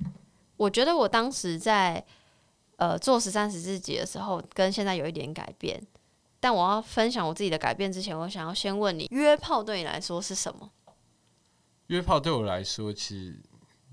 [0.58, 2.04] 我觉得我当时在
[2.78, 5.82] 呃做十三十四节的时候，跟现在有一点改变。
[6.42, 10.70] 但我要分享我自己的改变之前，我想要先问你，约炮对你来说是什么？
[11.88, 13.40] 约炮对我来说，其实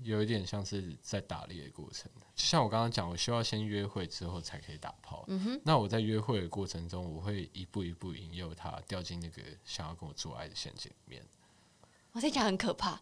[0.03, 2.11] 有一点像是在打猎的过程。
[2.35, 5.23] 就像我刚刚讲，我需要先约会之后才可以打炮。
[5.27, 11.23] 嗯哼，那我在约会的过程中，我会一步一步引诱他掉进那个想要跟我做爱的陷阱里面。
[12.13, 12.99] 我听起来很可怕。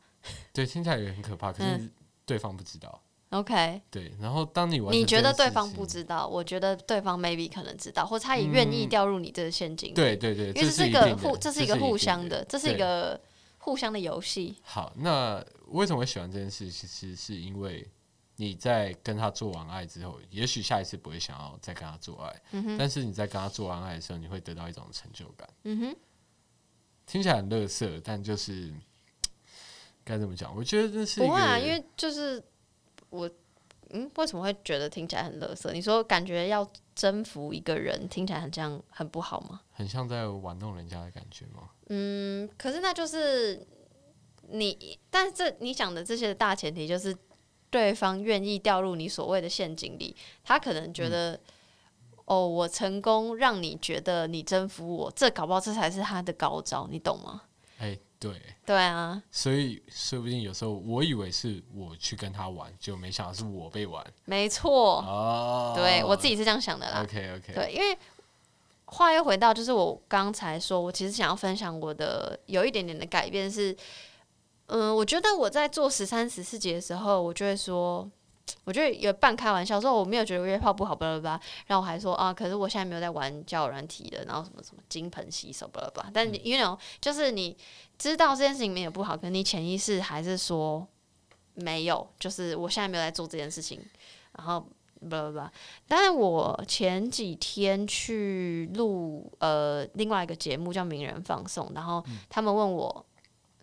[0.54, 1.92] 对，听起来也很可怕，可是嗯
[2.26, 3.02] 对方不知道。
[3.30, 5.72] OK，对，然后当你完你觉得对方？
[5.74, 6.28] 不知道？
[6.28, 9.94] 我觉得对方 maybe 可能知道，或者他也愿意嗯掉入你这个陷阱里。
[9.94, 13.22] 对对对，因为这是一个互，这是一个互相的，这是一对个
[13.60, 14.58] 互相的游戏。
[14.64, 16.72] 好，那为什么会喜欢这件事？
[16.72, 17.88] 其实是因为
[18.38, 22.42] 你在跟他做完爱之后，也许下一次不会想要再跟他做爱，
[22.78, 25.48] 但是你在跟他做完爱的时候，你会得到一种成就感。
[25.64, 25.96] 嗯哼，
[27.06, 28.74] 听起来很乐色，但就是
[30.04, 30.56] 该怎么讲？
[30.56, 32.42] 我觉得这是，不会啊，因为就是
[33.10, 33.30] 我，
[33.90, 35.74] 嗯，为什么会觉得听起来很乐色？
[35.74, 39.62] 你说感觉要征服一个人，听起来很这样很不好吗？
[39.72, 41.70] 很像在玩弄人家的感觉吗？
[41.90, 43.68] 嗯，可是那就是
[44.50, 47.16] 你，但是这你讲的这些的大前提就是
[47.70, 51.40] 对方愿意掉入你所谓的陷阱里，他可能觉得。
[52.32, 57.42] 哦，我成功让你觉得你征服我，这搞不好这才是他的高招，你懂吗？
[57.80, 65.74] 哎、对，对啊，所以说不定有时候我以为是我去跟他玩，就没想到是我被玩没错，哦。
[65.76, 67.02] 对我自己是这样想的啦。
[67.02, 67.98] OK OK，对，因为
[68.92, 73.76] 话又回到，就是我刚才说，我其实想要分享我的有一点点的改变是，
[74.68, 78.10] 嗯，我觉得我在做十三、十四节的时候，我就会说。
[78.64, 86.10] 我就有半开玩笑说我没有觉得约炮不好，巴拉巴拉，然后我还说啊，可是我现在没有在玩交友软体的，然后什么什么金盆洗手，巴拉巴拉。
[86.12, 87.56] 但因为就是你
[88.00, 90.86] 知道这件事情没有不好，可你潜意识还是说
[91.54, 93.80] 没有，就是我现在没有在做这件事情，
[94.36, 94.68] 然后
[95.00, 95.50] 不不不，
[95.88, 103.06] 但是我前几天去录呃另外一个节目叫《名人放送》，然后他们问我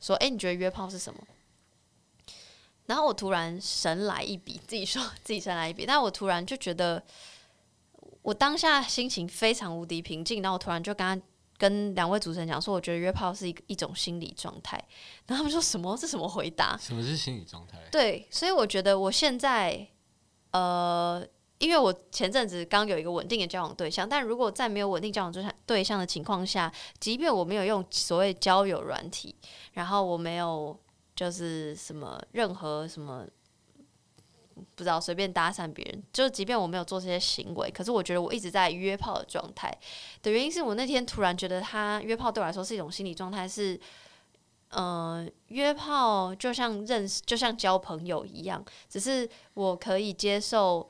[0.01, 1.21] 说：“哎、你觉得约炮是什么？”
[2.87, 7.03] 然后我突然神来一笔，自己说自己神来一笔，但我突然就觉得，
[8.23, 11.27] 我当下心情非常无敌平静，然后我突然就跟他
[11.59, 14.77] 跟两位主持人讲说，我觉得约炮是一个一种心理状态，
[15.27, 15.97] 然后他们说什么？
[15.97, 16.77] 是什么回答？
[16.79, 17.77] 什么是心理状态？
[17.91, 19.89] 对，所以我觉得我现在，
[20.57, 21.27] 呃，
[21.59, 29.35] 因为我前阵子刚有一个稳定的交往对象，但如果在没有稳定交往对象对象的情况下，即便我没有用所谓交友软体，
[29.73, 30.75] 然后我没有
[31.15, 33.27] 就是什么任何什么。
[34.75, 39.71] 不知道随便搭讪别人，就即便我没有做这些行为，可是我觉得我一直在约炮的状态
[40.23, 43.79] 的原因是我那天突然觉得他约炮对我来说是一种心理状态，是
[44.77, 50.87] 呃，约炮就像认识，就像交朋友一样，只是我可以接受，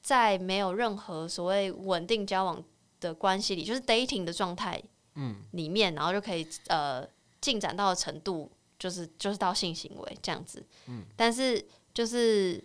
[0.00, 2.62] 在没有任何所谓稳定交往
[3.00, 4.80] 的关系里，就是 dating 的状态，
[5.16, 7.04] 嗯，里面，然后就可以呃
[7.40, 12.62] 进展到的程度，就是就是到性行为这样子，嗯，但是就是。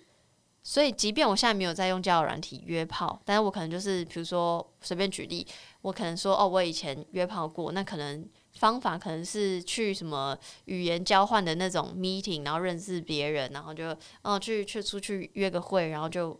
[0.62, 5.48] 所以，即便我现在没有在用交友软体约炮，但是我可能就是，比如说随便举例，
[5.82, 8.24] 我可能说哦，我以前约炮过，那可能
[8.60, 16.38] 方法可能是去什么语言交换的那种 meeting，然后认识别人，然后就哦去去出去约个会，然后就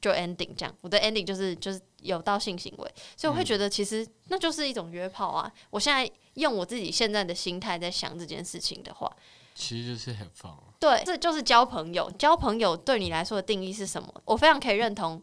[0.00, 0.72] 就 ending 这样。
[0.80, 5.52] 我的 ending 就是就是有到性行为，所以我会觉得其实那就是一种约炮啊。
[5.70, 9.12] 我现在用我自己现在的心态在想这件事情的话，
[9.56, 10.56] 其实就是很放。
[10.78, 12.08] 对，这就是交朋友。
[12.12, 14.08] 交朋友对你来说的定义是什么？
[14.24, 15.20] 我非常可以认同。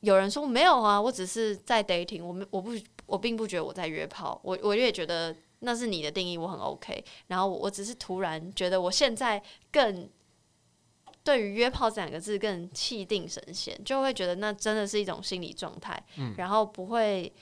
[0.00, 2.72] 有人说没有啊，我只是在 dating，我们我不
[3.06, 7.04] 我并不觉得我在约炮，我我也觉得那是你的定义，我很 OK。
[7.26, 10.08] 然后我我只是突然觉得我现在更
[11.22, 16.02] 对于约炮这两个字更气定神闲，就会觉得那真的是一种心理状态，
[16.36, 17.32] 然后不会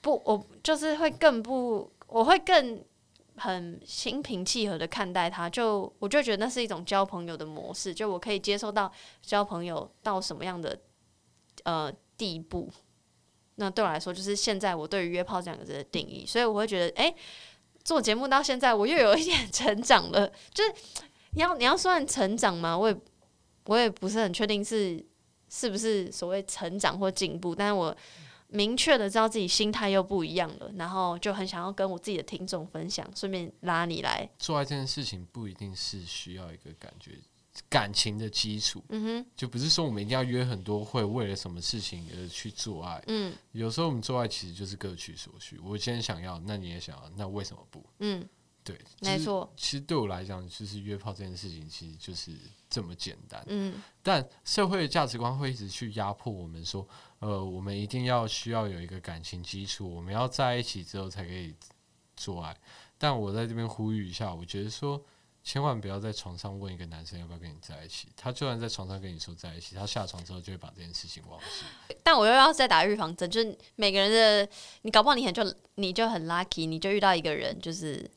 [0.00, 2.84] 不我就是会更不我会更
[3.36, 10.78] 很心平气和的看待他，就我就觉得那是一种交朋友的模式，就我可以接受到交朋友到什么样的
[11.64, 12.70] 呃地步。
[13.60, 17.14] 那对我来说，就是现在我对于约炮这两个字的定义，所以我会觉得，哎、
[17.84, 20.26] 做节目到现在，我又有一点 成长了。
[20.54, 20.72] 就是
[21.32, 22.76] 你要你要算成长吗？
[22.76, 22.96] 我也
[23.66, 25.04] 我也不是很确定是
[25.50, 27.94] 是不是所谓成长或进步，但是我
[28.48, 37.12] 明确的知道自己心态又不一样了，然后就很想要跟我自己的听众分享，顺便拉你来，做爱这件事情不一定是需要一个感觉
[37.68, 43.02] 感情的基础，嗯哼，就不是说我们一定要约很多会，为了什么事情而去做爱。
[43.08, 45.58] 嗯有时候我们做爱其实就是各取所需。
[45.58, 47.84] 我今天想要，那你也想要，那为什么不？
[47.98, 48.26] 嗯，
[48.62, 52.32] 对，没错，其实对我来讲，就是约炮这件事情，其实就是
[52.68, 53.44] 这么简单。
[53.48, 56.86] 嗯但社会的价值观会一直去压迫我们说，
[57.18, 61.54] 呃，我们一定要需要有一个感情基础，我们要在一起之后才可以
[62.16, 62.56] 做爱。
[62.96, 65.02] 但我在这边呼吁一下，我觉得说，
[65.42, 68.08] 千万不要在床上问一个男生要不要跟你在一起。
[68.16, 71.96] 他就算在床上跟你说在一起，他下床之后就会把这件事情忘记。
[72.02, 74.10] 但我又要再打预防针，就是每个人
[74.46, 75.42] 的，你搞不好你很就
[75.76, 78.08] 你就很 lucky，你就遇到一个人，就是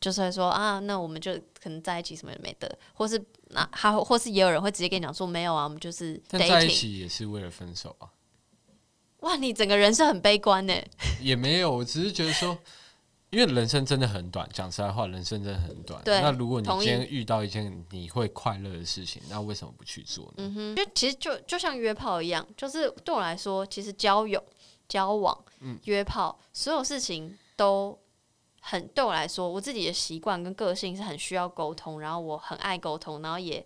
[0.00, 6.68] 就是会说啊，那我们就可能在一起什么也没得，或是那还或是也有人会直接跟你讲说没有啊，我们就是在一。
[6.68, 8.08] 起也是为了分手啊，
[9.20, 10.74] 哇，你整个人是很悲观呢。
[11.20, 12.56] 也没有，我只是觉得说，
[13.30, 16.02] 因为人生真的很短，讲实在话，人生真的很短。
[16.02, 20.32] 对那如果你今天遇到一件你会快乐的事情，那为什么不去做呢？
[20.38, 24.42] 嗯哼，因为其实就就像约炮一样，就是对我来说，其实交友、
[24.88, 27.96] 交往、嗯约炮，所有事情都
[28.60, 33.64] 很对我来说，我自己的习惯跟个性是很需要沟通，然后我很爱沟通，然后也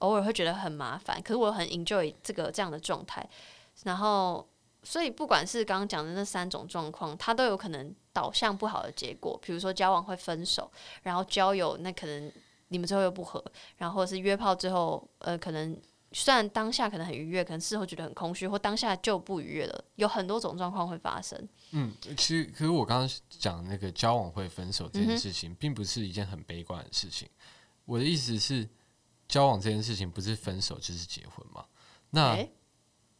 [0.00, 3.26] 偶尔会觉得很麻烦，可是我很 enjoy 这个这样的状态，
[3.84, 4.46] 然后
[4.82, 10.70] 所以不管是刚刚讲的那三种状况，它都有可能导向不好的结果，比如说交往会分手，
[11.02, 12.32] 然后交友那可能
[12.68, 13.42] 你们最后又不和，
[13.76, 15.76] 然后是约炮之后，呃，可能
[16.12, 21.48] 虽然当下可能很愉悦，可能事后觉得很空虚，或当下就不愉悦了，有很多种状况会发生。
[21.72, 27.28] 嗯，其实可是我刚刚讲那个交往会分手这件事情，并不是一件很悲观的事情。
[27.84, 28.68] 我的意思是，
[29.26, 31.64] 交往这件事情不是分手就是结婚嘛？
[32.10, 32.50] 那、诶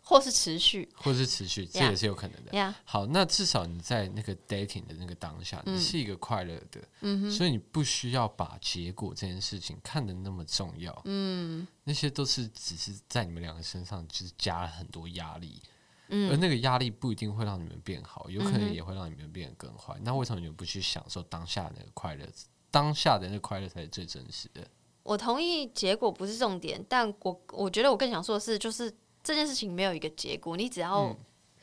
[0.08, 2.52] 或是持续或是持续，这也是有可能的。
[2.56, 10.98] 呀好，那至少你在那个 dating 的那个当下，嗯你是一个快乐的，嗯，所以你不需要把结果这件事情看得那么重要。
[11.04, 15.60] 嗯那些都是只是在你们两个身上就是加了很多压力，
[16.08, 19.94] 而嗯那个压力不一定会让你们变好，有可能也会让你们变得更坏。
[20.00, 22.26] 那为什么你们不去享受当下的那个快乐？
[22.70, 24.66] 当下的那个快乐才是最真实的。
[25.02, 28.94] 我同意结果不是重点，但我我觉得我更想说的是，就是
[29.28, 31.16] 这件事情没有一个结果，你只要嗯。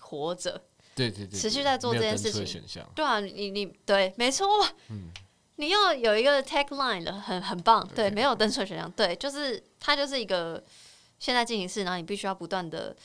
[0.08, 0.62] 活着，
[0.94, 2.62] 对对对，持续在做这件事情。
[2.94, 4.46] 对啊，你你对，没错，
[4.90, 5.10] 嗯。
[5.56, 10.64] 你要有一个 tagline 了，很很棒，对没有登出选项，对，就是它就是一个
[11.18, 12.96] 现在进行式，然后你必须要不断的。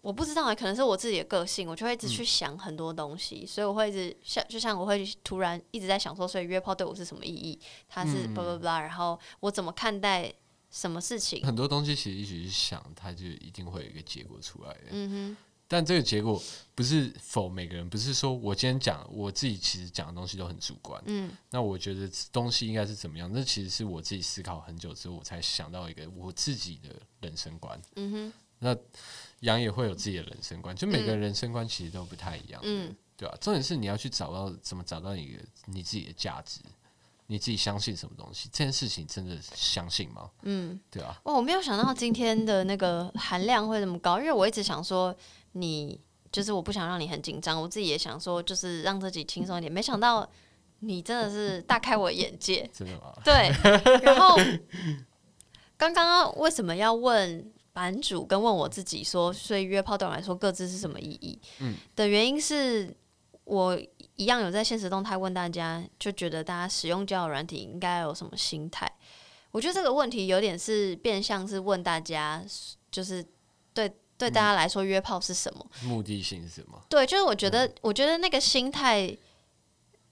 [0.00, 2.08] 我不知道啊，可能是我自己的个性，我就会一直嗯。
[2.08, 7.60] 去想很多东西，所以我会一直像，就像我会突然一直在想说，所以约炮对我是什么意义？
[7.88, 8.34] 它是嗯。
[8.34, 10.32] blah blah blah，然后我怎么看待
[10.72, 11.44] 什么事情？
[11.46, 14.86] 很多东西其实一起去想，它就一定会有一个结果出来的。
[14.90, 15.36] 嗯
[15.68, 16.42] 但这个结果
[16.74, 21.02] 不是否每个人，不是说我今天讲我自己其实讲的东西都很主观，。
[21.06, 23.30] 嗯那我觉得东西应该是怎么样？
[23.32, 27.80] 那其实是我自己思考很久之后，我才想到一个我自己的人生观。
[27.96, 28.78] 嗯哼，
[29.40, 36.60] 杨也会有自己的人生观，就每个人人生观其实都不太一样，嗯对吧、重点是你要去找到怎么找到一个你自己的价值，
[37.32, 40.28] 你自己相信什么东西，这件事情真的相信吗？
[40.42, 40.78] 嗯。
[40.90, 45.16] 对啊，哦，我没有想到今天的那个含量会这么高，因为我一直想说
[45.52, 45.98] 你
[46.30, 50.28] 就是我不想让你很紧张，我自己也想说就是让自己轻松一点，没想到
[50.80, 52.68] 你真的是大开我眼界。
[52.74, 53.14] 真的吗？
[53.24, 53.50] 对，
[54.02, 54.36] 然后
[55.78, 61.40] 刚刚为什么要问版主跟问我自己说，所以约炮对我来说各自是什么意义？
[61.60, 62.94] 嗯的原因是
[63.44, 63.80] 我
[64.16, 68.90] 一样有在现实动态问大家，就觉得大家使用交友软体应该有什么心态？
[69.50, 72.42] 我觉得这个问题有点是变相是问大家，
[72.90, 73.24] 就是
[73.74, 75.66] 对对大家来说约炮是什么？
[75.82, 76.82] 目的性是什么？
[76.88, 79.16] 对，就是我觉得，我觉得那个心态，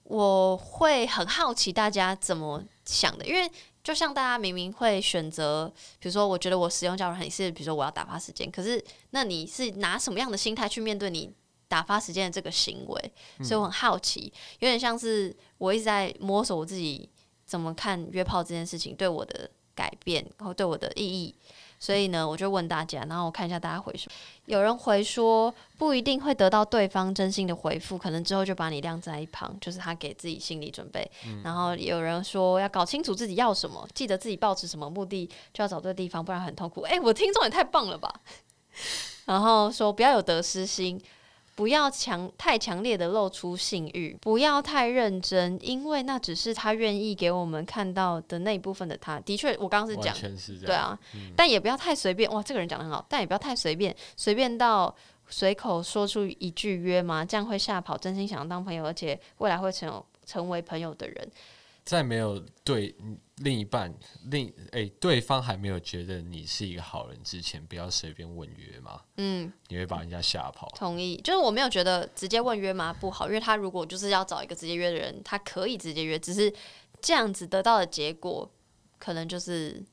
[0.03, 3.49] 我会很好奇大家怎么想的，因为
[3.83, 11.33] 就像大家明明会选择，比如说，我觉得我使用交友软体是，比如说我要打发时间，可是那你是拿什么样的心态去面对你
[11.71, 13.13] 打发时间的这个行为？
[13.41, 17.09] 所以我很好奇，有点像是我一直在摸索我自己
[17.45, 21.33] 怎么看约炮这件事情对我的改变，然后对我的意义。
[21.79, 24.13] 所以呢，我就问大家，然后我看一下大家回什么。
[24.45, 31.09] 有人回说不一定会得到对方真心的回复，可能之后就把你晾在一旁，就是他给自己心理准备。
[31.43, 36.81] 然后有人说要搞清楚自己要什么，记得自己抱持什么目的，就要找对地方，不然很痛苦。
[36.81, 38.13] 诶，我听众也太棒了吧！
[39.25, 41.01] 然后说不要有得失心，
[41.53, 49.19] 不要强太强烈的露出性欲，不要太认真，因为那只是他愿意给我们看到的那一部分的他。
[49.19, 50.57] 的确，我刚刚是讲是。
[50.59, 50.97] 对啊，
[51.35, 52.31] 但也不要太随便。
[52.31, 54.95] 哇，这个人讲的很好，但也不要太随便，随便到
[55.29, 57.23] 随口说出一句约吗？
[57.23, 61.31] 这样会吓跑真心想要当朋友，而且未来会成成为朋友的人。
[61.83, 62.95] 在没有对
[63.43, 63.93] 另一半
[64.25, 70.67] 另诶、对方还没有觉得你是一个好人之前，不要随便问约嘛，嗯，你会把人家吓跑。
[70.75, 71.17] 同意。
[71.17, 76.53] 就是我没有觉得直接问约吗不好，因为他如果就是要找一个直接约的人，他可以直接约，只是
[77.01, 78.49] 这样子得到的结果，
[78.97, 79.83] 可能就是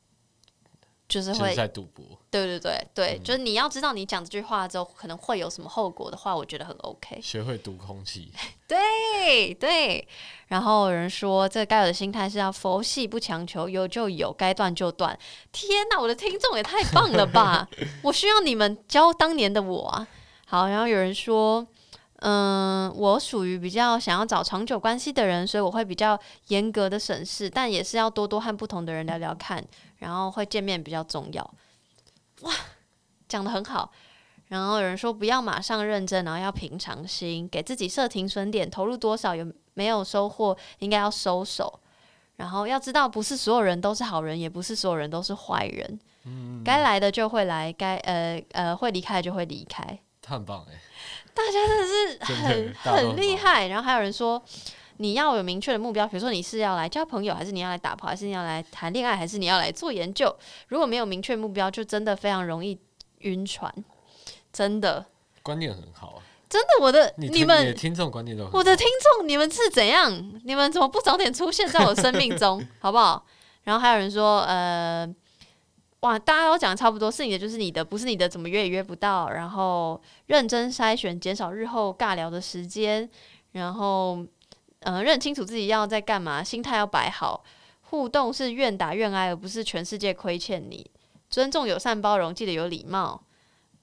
[1.08, 7.18] 就是会在赌博，对对对对，就是你要知道你讲这句话之后可能会有什么后果的话，我觉得很 OK。
[7.22, 8.30] 学会读空气。
[8.68, 10.06] 对对，
[10.48, 15.18] 然后有人说，这该有的心态是要佛系不强求，有就有，该断就断。
[15.50, 17.66] 天哪，我的听众也太棒了吧！
[18.02, 20.06] 我需要你们教当年的我啊。
[20.46, 21.66] 好，然后有人说，
[22.16, 26.18] 嗯，我属于比较想要找长久关系的人，所以我会比较
[26.48, 29.64] 严格的审视，但也是要多多和不同的人聊聊看，
[29.98, 31.54] 然后会见面比较重要。
[32.40, 32.52] 哇，
[33.28, 33.92] 讲的很好。
[34.48, 41.80] 然后有人说不要马上认真，然后要平常心，给自己设停损点，投入多少有没有收获，应该要收手。
[42.36, 46.00] 然后要知道，不是所有人都是好人，也不是所有人都是坏人。
[46.24, 49.98] 嗯，该来的就会来，该呃呃会离开的就会离开。
[50.22, 50.80] 他很棒哎，
[51.34, 53.66] 大家真的是很很厉害。
[53.66, 54.42] 然后还有人说，
[54.98, 60.34] 你要有明确的目标，比如说你是要来交朋友，还是你要来打炮，还是你要来谈恋爱，还是你要来做研究？
[60.68, 62.78] 如果没有明确目标，就真的非常容易
[63.18, 63.72] 晕船。
[64.52, 65.06] 真的，
[65.42, 66.22] 观念很好啊。
[66.48, 68.86] 真的，我的你你的你们，听众观念都我的听
[69.16, 70.10] 众，你们是怎样？
[70.44, 73.24] 你们怎么不早点出现在我生命中， 好不好？
[73.64, 75.06] 然后还有人说，呃，
[76.00, 79.28] 哇，大家都讲的差不多，是你的就是你的，不是你的怎么约也约不到。
[79.28, 83.08] 然后认真筛选，减少日后尬聊的时间。
[83.52, 84.24] 然后，
[84.80, 87.44] 呃，认清楚自己要在干嘛，心态要摆好。
[87.90, 90.90] 互动是愿打愿挨，而不是全世界亏欠你。
[91.30, 93.22] 尊重、友善、包容，记得有礼貌。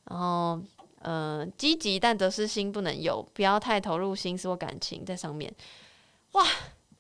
[0.10, 0.60] 然后，
[1.02, 5.52] 呃，积极但得失心不能有，不要太投入心思或感情在上面。
[6.34, 6.46] 哇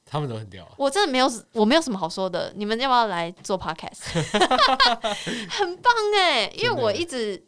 [0.08, 0.72] 他们都很屌啊。
[0.78, 2.52] 我真的没有，我没有什么好说的。
[2.56, 4.02] 你们要不要来做 podcast？
[5.50, 7.43] 很棒哎，因为我一直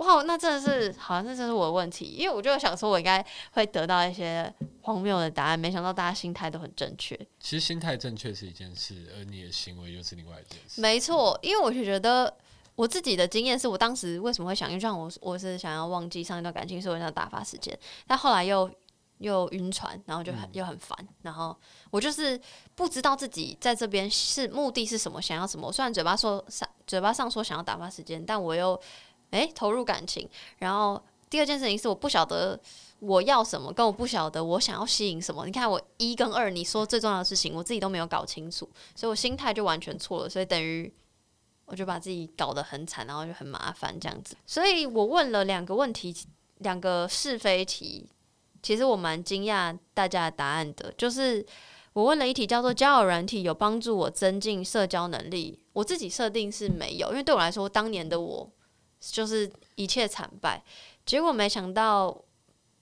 [0.00, 7.14] 哇，那真的是好像这真是我的问题，因为我就想说，我应该会得到一些荒谬的答案，没想到大家心态都很正确。
[7.38, 10.80] 其实心态正确是一件事，而你的行为又是另外一件事。
[10.80, 12.34] 没错，因为我就觉得
[12.76, 18.70] 我自己的经验是我当时为什么会想，因为就像我我是想要忘记上一段感情，所以我想打发时间，但后来又
[19.18, 21.54] 又晕船，然后就很、嗯又很烦，然后
[21.90, 22.40] 我就是
[22.74, 25.66] 不知道自己在这边是目的是什么，想要什么。
[25.66, 28.80] 我虽然嘴巴说上嘴巴上说想要打发时间，但我又
[29.30, 30.28] 诶投入感情。
[30.58, 32.58] 然后第二件事情是我不晓得
[32.98, 35.46] 我要什么，跟我不晓得我想要吸引什么。
[35.46, 40.92] 你看我一跟二，你说最重要的事情，我自己都没有搞清楚，所以我心态就完全错了，所以等于。
[41.66, 44.34] 我就把自己搞得很惨，然后就很麻烦这样子。
[44.44, 46.12] 所以我问了两个问题，
[46.58, 48.04] 两个是非题，
[48.60, 50.92] 其实我蛮惊讶大家的答案的。
[50.98, 51.46] 就是
[51.92, 58.50] 我问了一题叫做交友软体有帮助我增进社交能力，我自己设定是没有，因为对我来说，当年的我
[59.00, 60.62] 就是一切惨败。
[61.06, 62.16] 结果没想到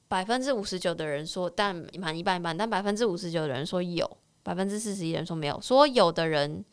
[0.09, 6.65] 百分之五十九的人说，但满一半一半，但百分之五十九的人说有，百分之四十一人说没有，说有的人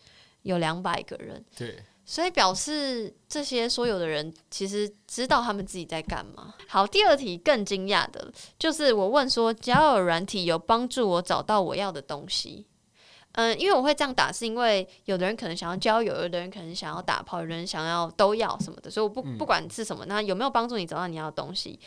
[0.41, 1.43] 有两百个人。
[1.55, 6.53] 对，所以表示这些所有的人其实知道他们自己在干嘛。
[6.67, 12.65] 好，第二题更惊讶的就是我问说，交友软体有帮助我找到我要的东西。
[13.35, 21.79] 嗯，因为我会这样打，是因为有的人可能想要交友，有的人可能想要打炮，有的人想要都要什么的，所以我不嗯不管是什么，那有没有帮助你找到你要的东西？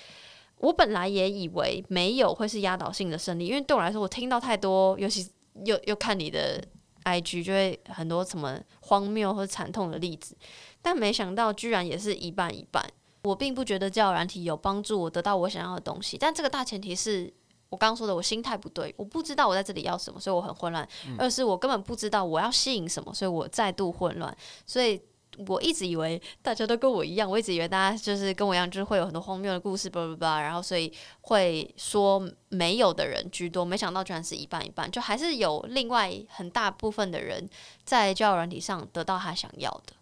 [0.59, 5.29] 我本来也以为没有会是压倒性的胜利，因为对我来说，我听到太多，尤其
[5.65, 6.63] 又又看你的
[7.05, 10.37] IG 就会很多什么荒谬或者惨痛的例子，
[10.83, 12.85] 但没想到居然也是一半一半。
[13.23, 17.33] 我并不觉得交友软体有帮助我得到我想要的东西，但这个大前提是
[17.71, 20.87] 我刚刚说的，我心态不对，我不知道我在这里要什么，所以我很混乱；
[21.19, 24.35] 二是我根本不知道我要吸引什么，所以我再度混乱。
[24.67, 25.01] 所以
[25.47, 37.49] 我一直以为大家都跟我一样，我一直以为大家就是跟我一样，就是会有很多荒谬的故事，叭叭叭，然后所以会说没有的人居多，没想到居然是一半一半，就还是有另外很大部分的人
[37.85, 39.93] 在交友软体上得到他想要的。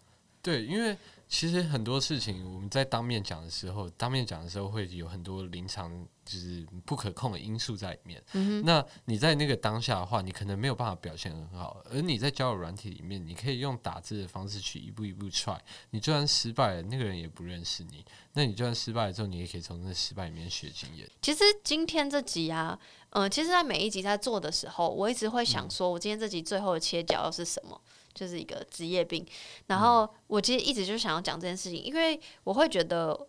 [0.41, 0.97] 对，因为
[1.29, 5.91] 其实很多事情我们在当面讲的时候，当面讲的时候会有很多临场
[6.23, 8.23] 就是不可控的因素在里面。
[8.33, 15.59] 嗯那你在那个当下的话，你可能没有办法表现很好，而你在交友软体里面，你可以用打字的方式去一步一步 try。
[15.89, 18.05] 你就算失败了，那个人也不认识你。
[18.33, 21.09] 那你就算失败了之后，你也可以从那失败里面学经验。
[21.21, 27.79] 其实今天这集啊，嗯、其实，在每一集在做的时候，我一直会嗯想说，我今天这集最后的切角又是什么？
[28.17, 29.23] 就是一个职业病。
[29.67, 33.27] 然后我其实一直就想要讲这件事情，因为我会觉得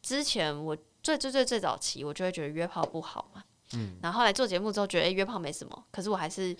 [0.00, 3.44] 之前我最最最最早期，我就会觉得约炮不好嘛。
[3.74, 6.56] 嗯，然后后来做节目之后，觉得、诶约炮没什么，可是我还是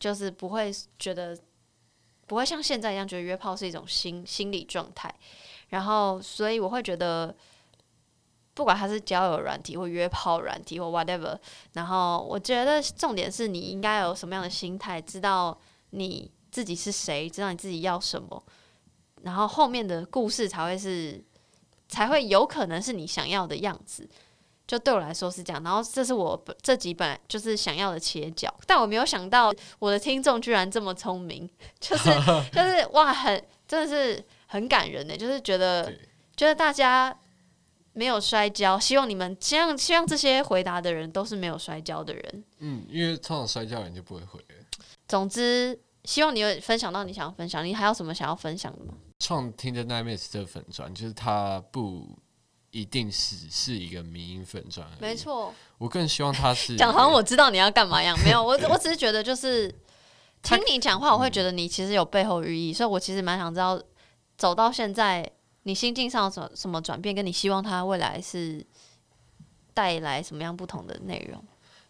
[0.00, 1.38] 就是不会觉得
[2.26, 5.14] 不会像现在一样觉得约炮是一种心心理状态。
[5.68, 7.34] 然后，所以我会觉得，
[8.54, 11.36] 不管它是交友软体或约炮软体或 whatever，
[11.72, 15.58] 然后我觉得重点是你应该有什么样的心态，知道
[15.90, 18.42] 你自己是谁，知道你自己要什么，
[19.20, 21.22] 然后后面的故事才会是
[21.86, 24.08] 才会有可能是你想要的样子。
[24.66, 31.46] 就对我来说是这样，然后这是我本这几本就是想要的切角，但我没有想到我的听众居然这么聪明，
[31.78, 32.08] 就是
[32.50, 35.92] 就是哇，很真的是很感人呢，就是觉得
[36.34, 37.14] 觉得大家
[37.92, 42.44] 没有摔跤，希望你们希望希望这些回答的人都是没有摔跤的人。
[42.60, 44.40] 嗯，因为通常摔跤人就不会回。
[45.06, 48.94] 总之，希望你有分享到你想要分享，你还有什么想要分享的吗？
[49.18, 52.16] 创听的这个粉砖，就是它不
[52.70, 55.00] 一定是是一个迷因粉钻而已。
[55.00, 59.68] 没，错，我更希望它是 讲好像我知道你要干嘛一样，没有，我我只是觉得就是
[60.42, 63.82] 听你讲话，我会觉得你其实有背后寓意，所以我其实蛮想知道
[64.36, 65.28] 走到现在
[65.62, 68.64] 你心境上有什么什么转变，跟你希望它未来是
[69.74, 71.42] 带来什么样不同的内容。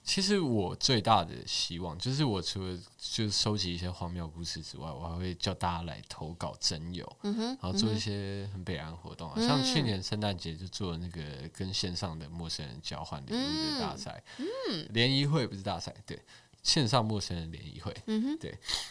[0.07, 16.17] 其实我最大的希望就是，我除了就是收集一些荒谬故事之外，我还会叫大家来投稿真友，嗯哼，然后做一些很北岸活动啊，嗯像去年圣诞节就做那个跟线上的陌生人交换礼物的大赛，嗯，联谊会不是大赛，对，
[16.63, 18.39] 线上陌生人联谊会，嗯哼，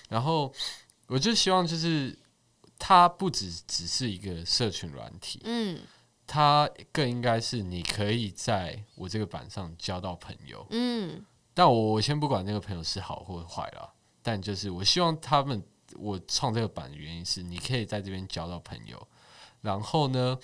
[0.09, 0.53] 然后
[1.07, 2.13] 我就希望就是
[2.77, 5.79] 它不只只是一个社群软体，嗯
[6.27, 11.23] 它更应该是你可以在我这个板上交到朋友，嗯
[11.53, 13.89] 但我我先不管那个朋友是好或坏啦，
[14.21, 15.63] 但就是我希望他们
[15.97, 19.07] 我创这个版的原因是，你可以在这边交到朋友，
[19.61, 20.37] 然后呢，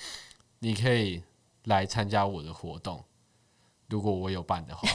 [0.59, 1.21] 你可以
[1.65, 3.03] 来参加我的活动，
[3.89, 4.87] 如果我有办的话，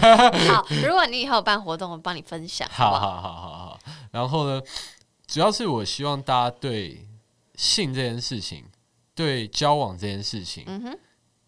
[0.54, 2.66] 好，如果你以后有办活动，我帮你分享？
[2.70, 3.80] 好好好好好。
[4.10, 4.62] 然后呢，
[5.26, 7.06] 主要是我希望大家对
[7.56, 8.64] 性这件事情，
[9.18, 10.64] 对交往这件事情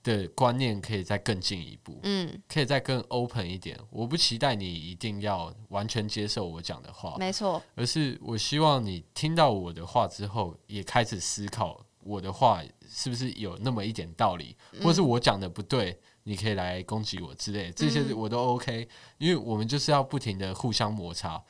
[0.03, 2.01] 的观念可以再更进一步。
[2.03, 18.19] 嗯，可以再更 open 一点，我不期待你一定要完全接受我讲的话，没错，而是我希望你听到我的话之后，也开始思考我的话是不是有那么一点道理，或者是我讲的不对，你可以来攻击我之类的，这些嗯。
[18.19, 21.41] 我都 OK，因为我们就是要不停的互相摩擦。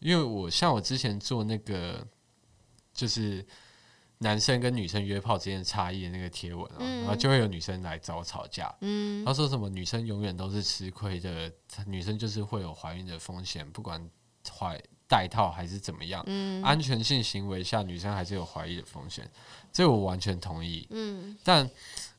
[0.00, 2.06] 因为我像我之前做那个，
[2.94, 3.44] 就是
[4.18, 7.00] 男生跟女生约炮之间的差异的那个贴文啊，嗯。
[7.02, 9.24] 然后就会有女生来找我吵架，嗯。
[9.24, 11.52] 他说什么女生永远都是吃亏的，
[11.86, 14.04] 女生就是会有怀孕的风险，不管
[14.50, 16.62] 怀带套还是怎么样，嗯。
[16.62, 19.30] 安全性行为下女生还是有怀疑的风险，
[19.72, 20.86] 这个我完全同意。
[20.90, 21.36] 嗯。
[21.44, 21.70] 但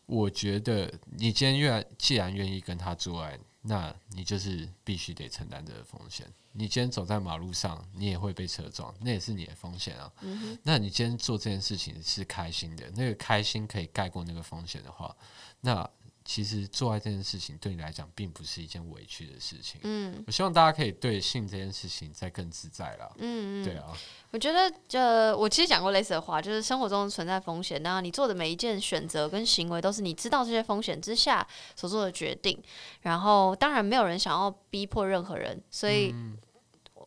[0.06, 6.26] 我觉得你今天愿既然愿意跟他做爱，那你就是必须得承担这个风险。
[6.52, 10.12] 你今天走在马路上，你也会被车撞，那也是你的风险啊。
[10.22, 15.16] 嗯，那你今天做这件事情是开心的，那个开心可以盖过那个风险的话，
[15.62, 15.88] 那
[16.32, 19.82] 其实做爱这件事情对你来讲并不是一件委屈的事情。
[19.82, 23.12] 嗯我希望大家可以对性这件事情再更自在了。
[23.18, 23.98] 嗯嗯，对啊，
[24.30, 32.62] 我觉得，呃，我其实讲过类似的话，就是生活中存在风险，那你做的每一件选择跟行为，都是你知道这些风险之下所做的决定。
[33.02, 36.14] 然后，当然没有人想要逼迫任何人，所以，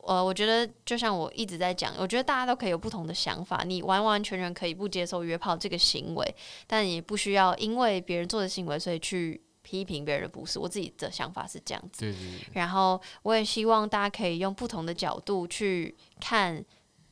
[0.03, 6.35] 呃，我觉得就像我一直在讲，我觉得大家都可以有不同的想法，你完完全全可以不接受约炮这个行为，
[6.67, 10.59] 但也不需要因为别人做的行为，所以去批评别人的不是。
[10.59, 12.01] 我自己的想法是这样子。
[12.01, 16.65] 对对对，然后我也希望大家可以用不同的角度去看，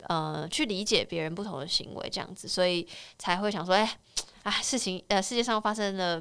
[0.09, 2.85] 呃，去理解别人不同的行为，这样子，所以
[3.17, 3.99] 才会想说，哎、
[4.43, 6.21] 啊，事情，呃，世界上发生了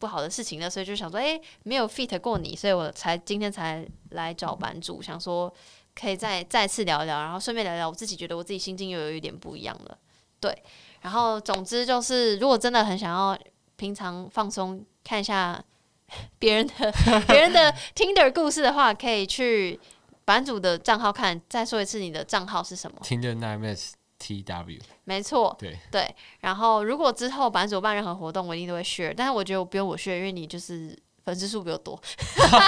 [0.00, 5.52] 不好的事情呢，所以就想说，哎、没有 fit 过你，所以我才今天才来找版主，想说
[5.98, 9.98] 可以再再次聊一聊，然后顺便聊聊我自己觉得我自己心境又有一点不一样了，
[10.40, 10.62] 对，
[11.00, 13.36] 然后总之就是，如果真的很想要
[13.76, 15.62] 平常放松看一下
[16.38, 16.92] 别人的
[17.26, 19.78] 别人的 Tinder 故事的话，可以去
[20.24, 21.40] 版主的账号看。
[21.48, 22.98] 再说一次，你的账号是什么？
[23.02, 26.14] 听的 Nine S T W，没错，对对。
[26.40, 29.12] 然后，如果之后版主办任何活动，我一定都会 share。
[29.16, 32.00] 但是我觉得我不用我 share，因为你就是粉丝数比较多。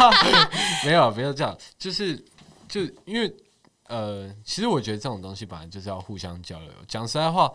[0.84, 2.22] 没有不要这样，就是
[2.70, 3.30] 就因为
[3.88, 6.72] 呃，其实我觉得这种东西本来就是要互相交流。
[6.86, 7.52] 讲实在话，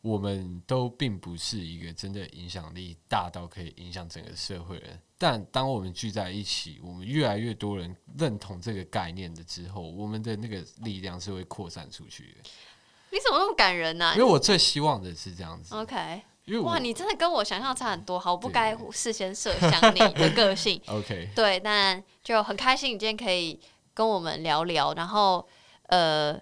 [0.00, 5.00] 我们都并不是一个真的影响力大到可以影响整个社会的人。
[5.18, 12.50] 但当我们聚在一起，我们越来越多人认同这个概念的之后，我们的那个力量是会扩散出去的。
[13.10, 16.22] 你怎么那么感人呢、因为我最希望的是这样子，OK，
[16.62, 20.80] 哇，你真的跟我想象差很多，好，我不该事先设想你的个性。
[20.88, 23.60] OK 对，但就很开心你今天可以
[23.94, 25.46] 跟我们聊聊，然后
[25.88, 26.38] 呃，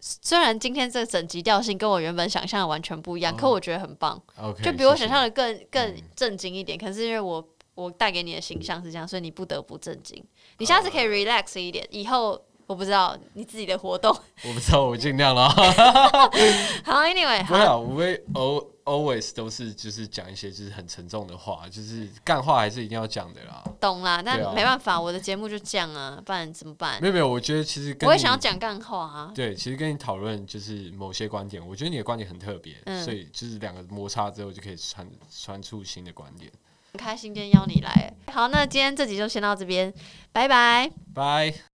[0.00, 4.20] 虽然今天这整集调性跟我原本想象的完全不一样，可哦我觉得很棒
[4.62, 6.78] 就比我想象的更更嗯震惊一点。
[6.78, 10.22] 可是因为我我带给你的形象是这样，所以你不得不震惊。
[10.58, 14.16] 你下次可以 relax 一点，以后我不知道你自己的活动。
[14.44, 15.48] 我不知道，我尽量了。
[16.84, 17.82] 好，Anyway，好，
[18.86, 23.62] always 都是就是讲一些就是很沉重的话，就是干话还是一定要讲的啦。
[23.78, 27.08] 懂啦，但没办法，我的节目就这样啊，不然怎么办没？
[27.08, 29.32] 有没有，我觉得其实跟我也想要讲干话啊。
[29.34, 36.50] 对，其实跟你讨论就是某些观点，我觉得你的观点很特别，嗯所以就是两个摩擦之后就可以传传出新的观点。
[36.92, 38.14] 很开心今天邀你来。
[38.32, 39.92] 好，那今天这集就先到这边，
[40.32, 40.90] 拜拜。
[41.12, 41.75] 拜。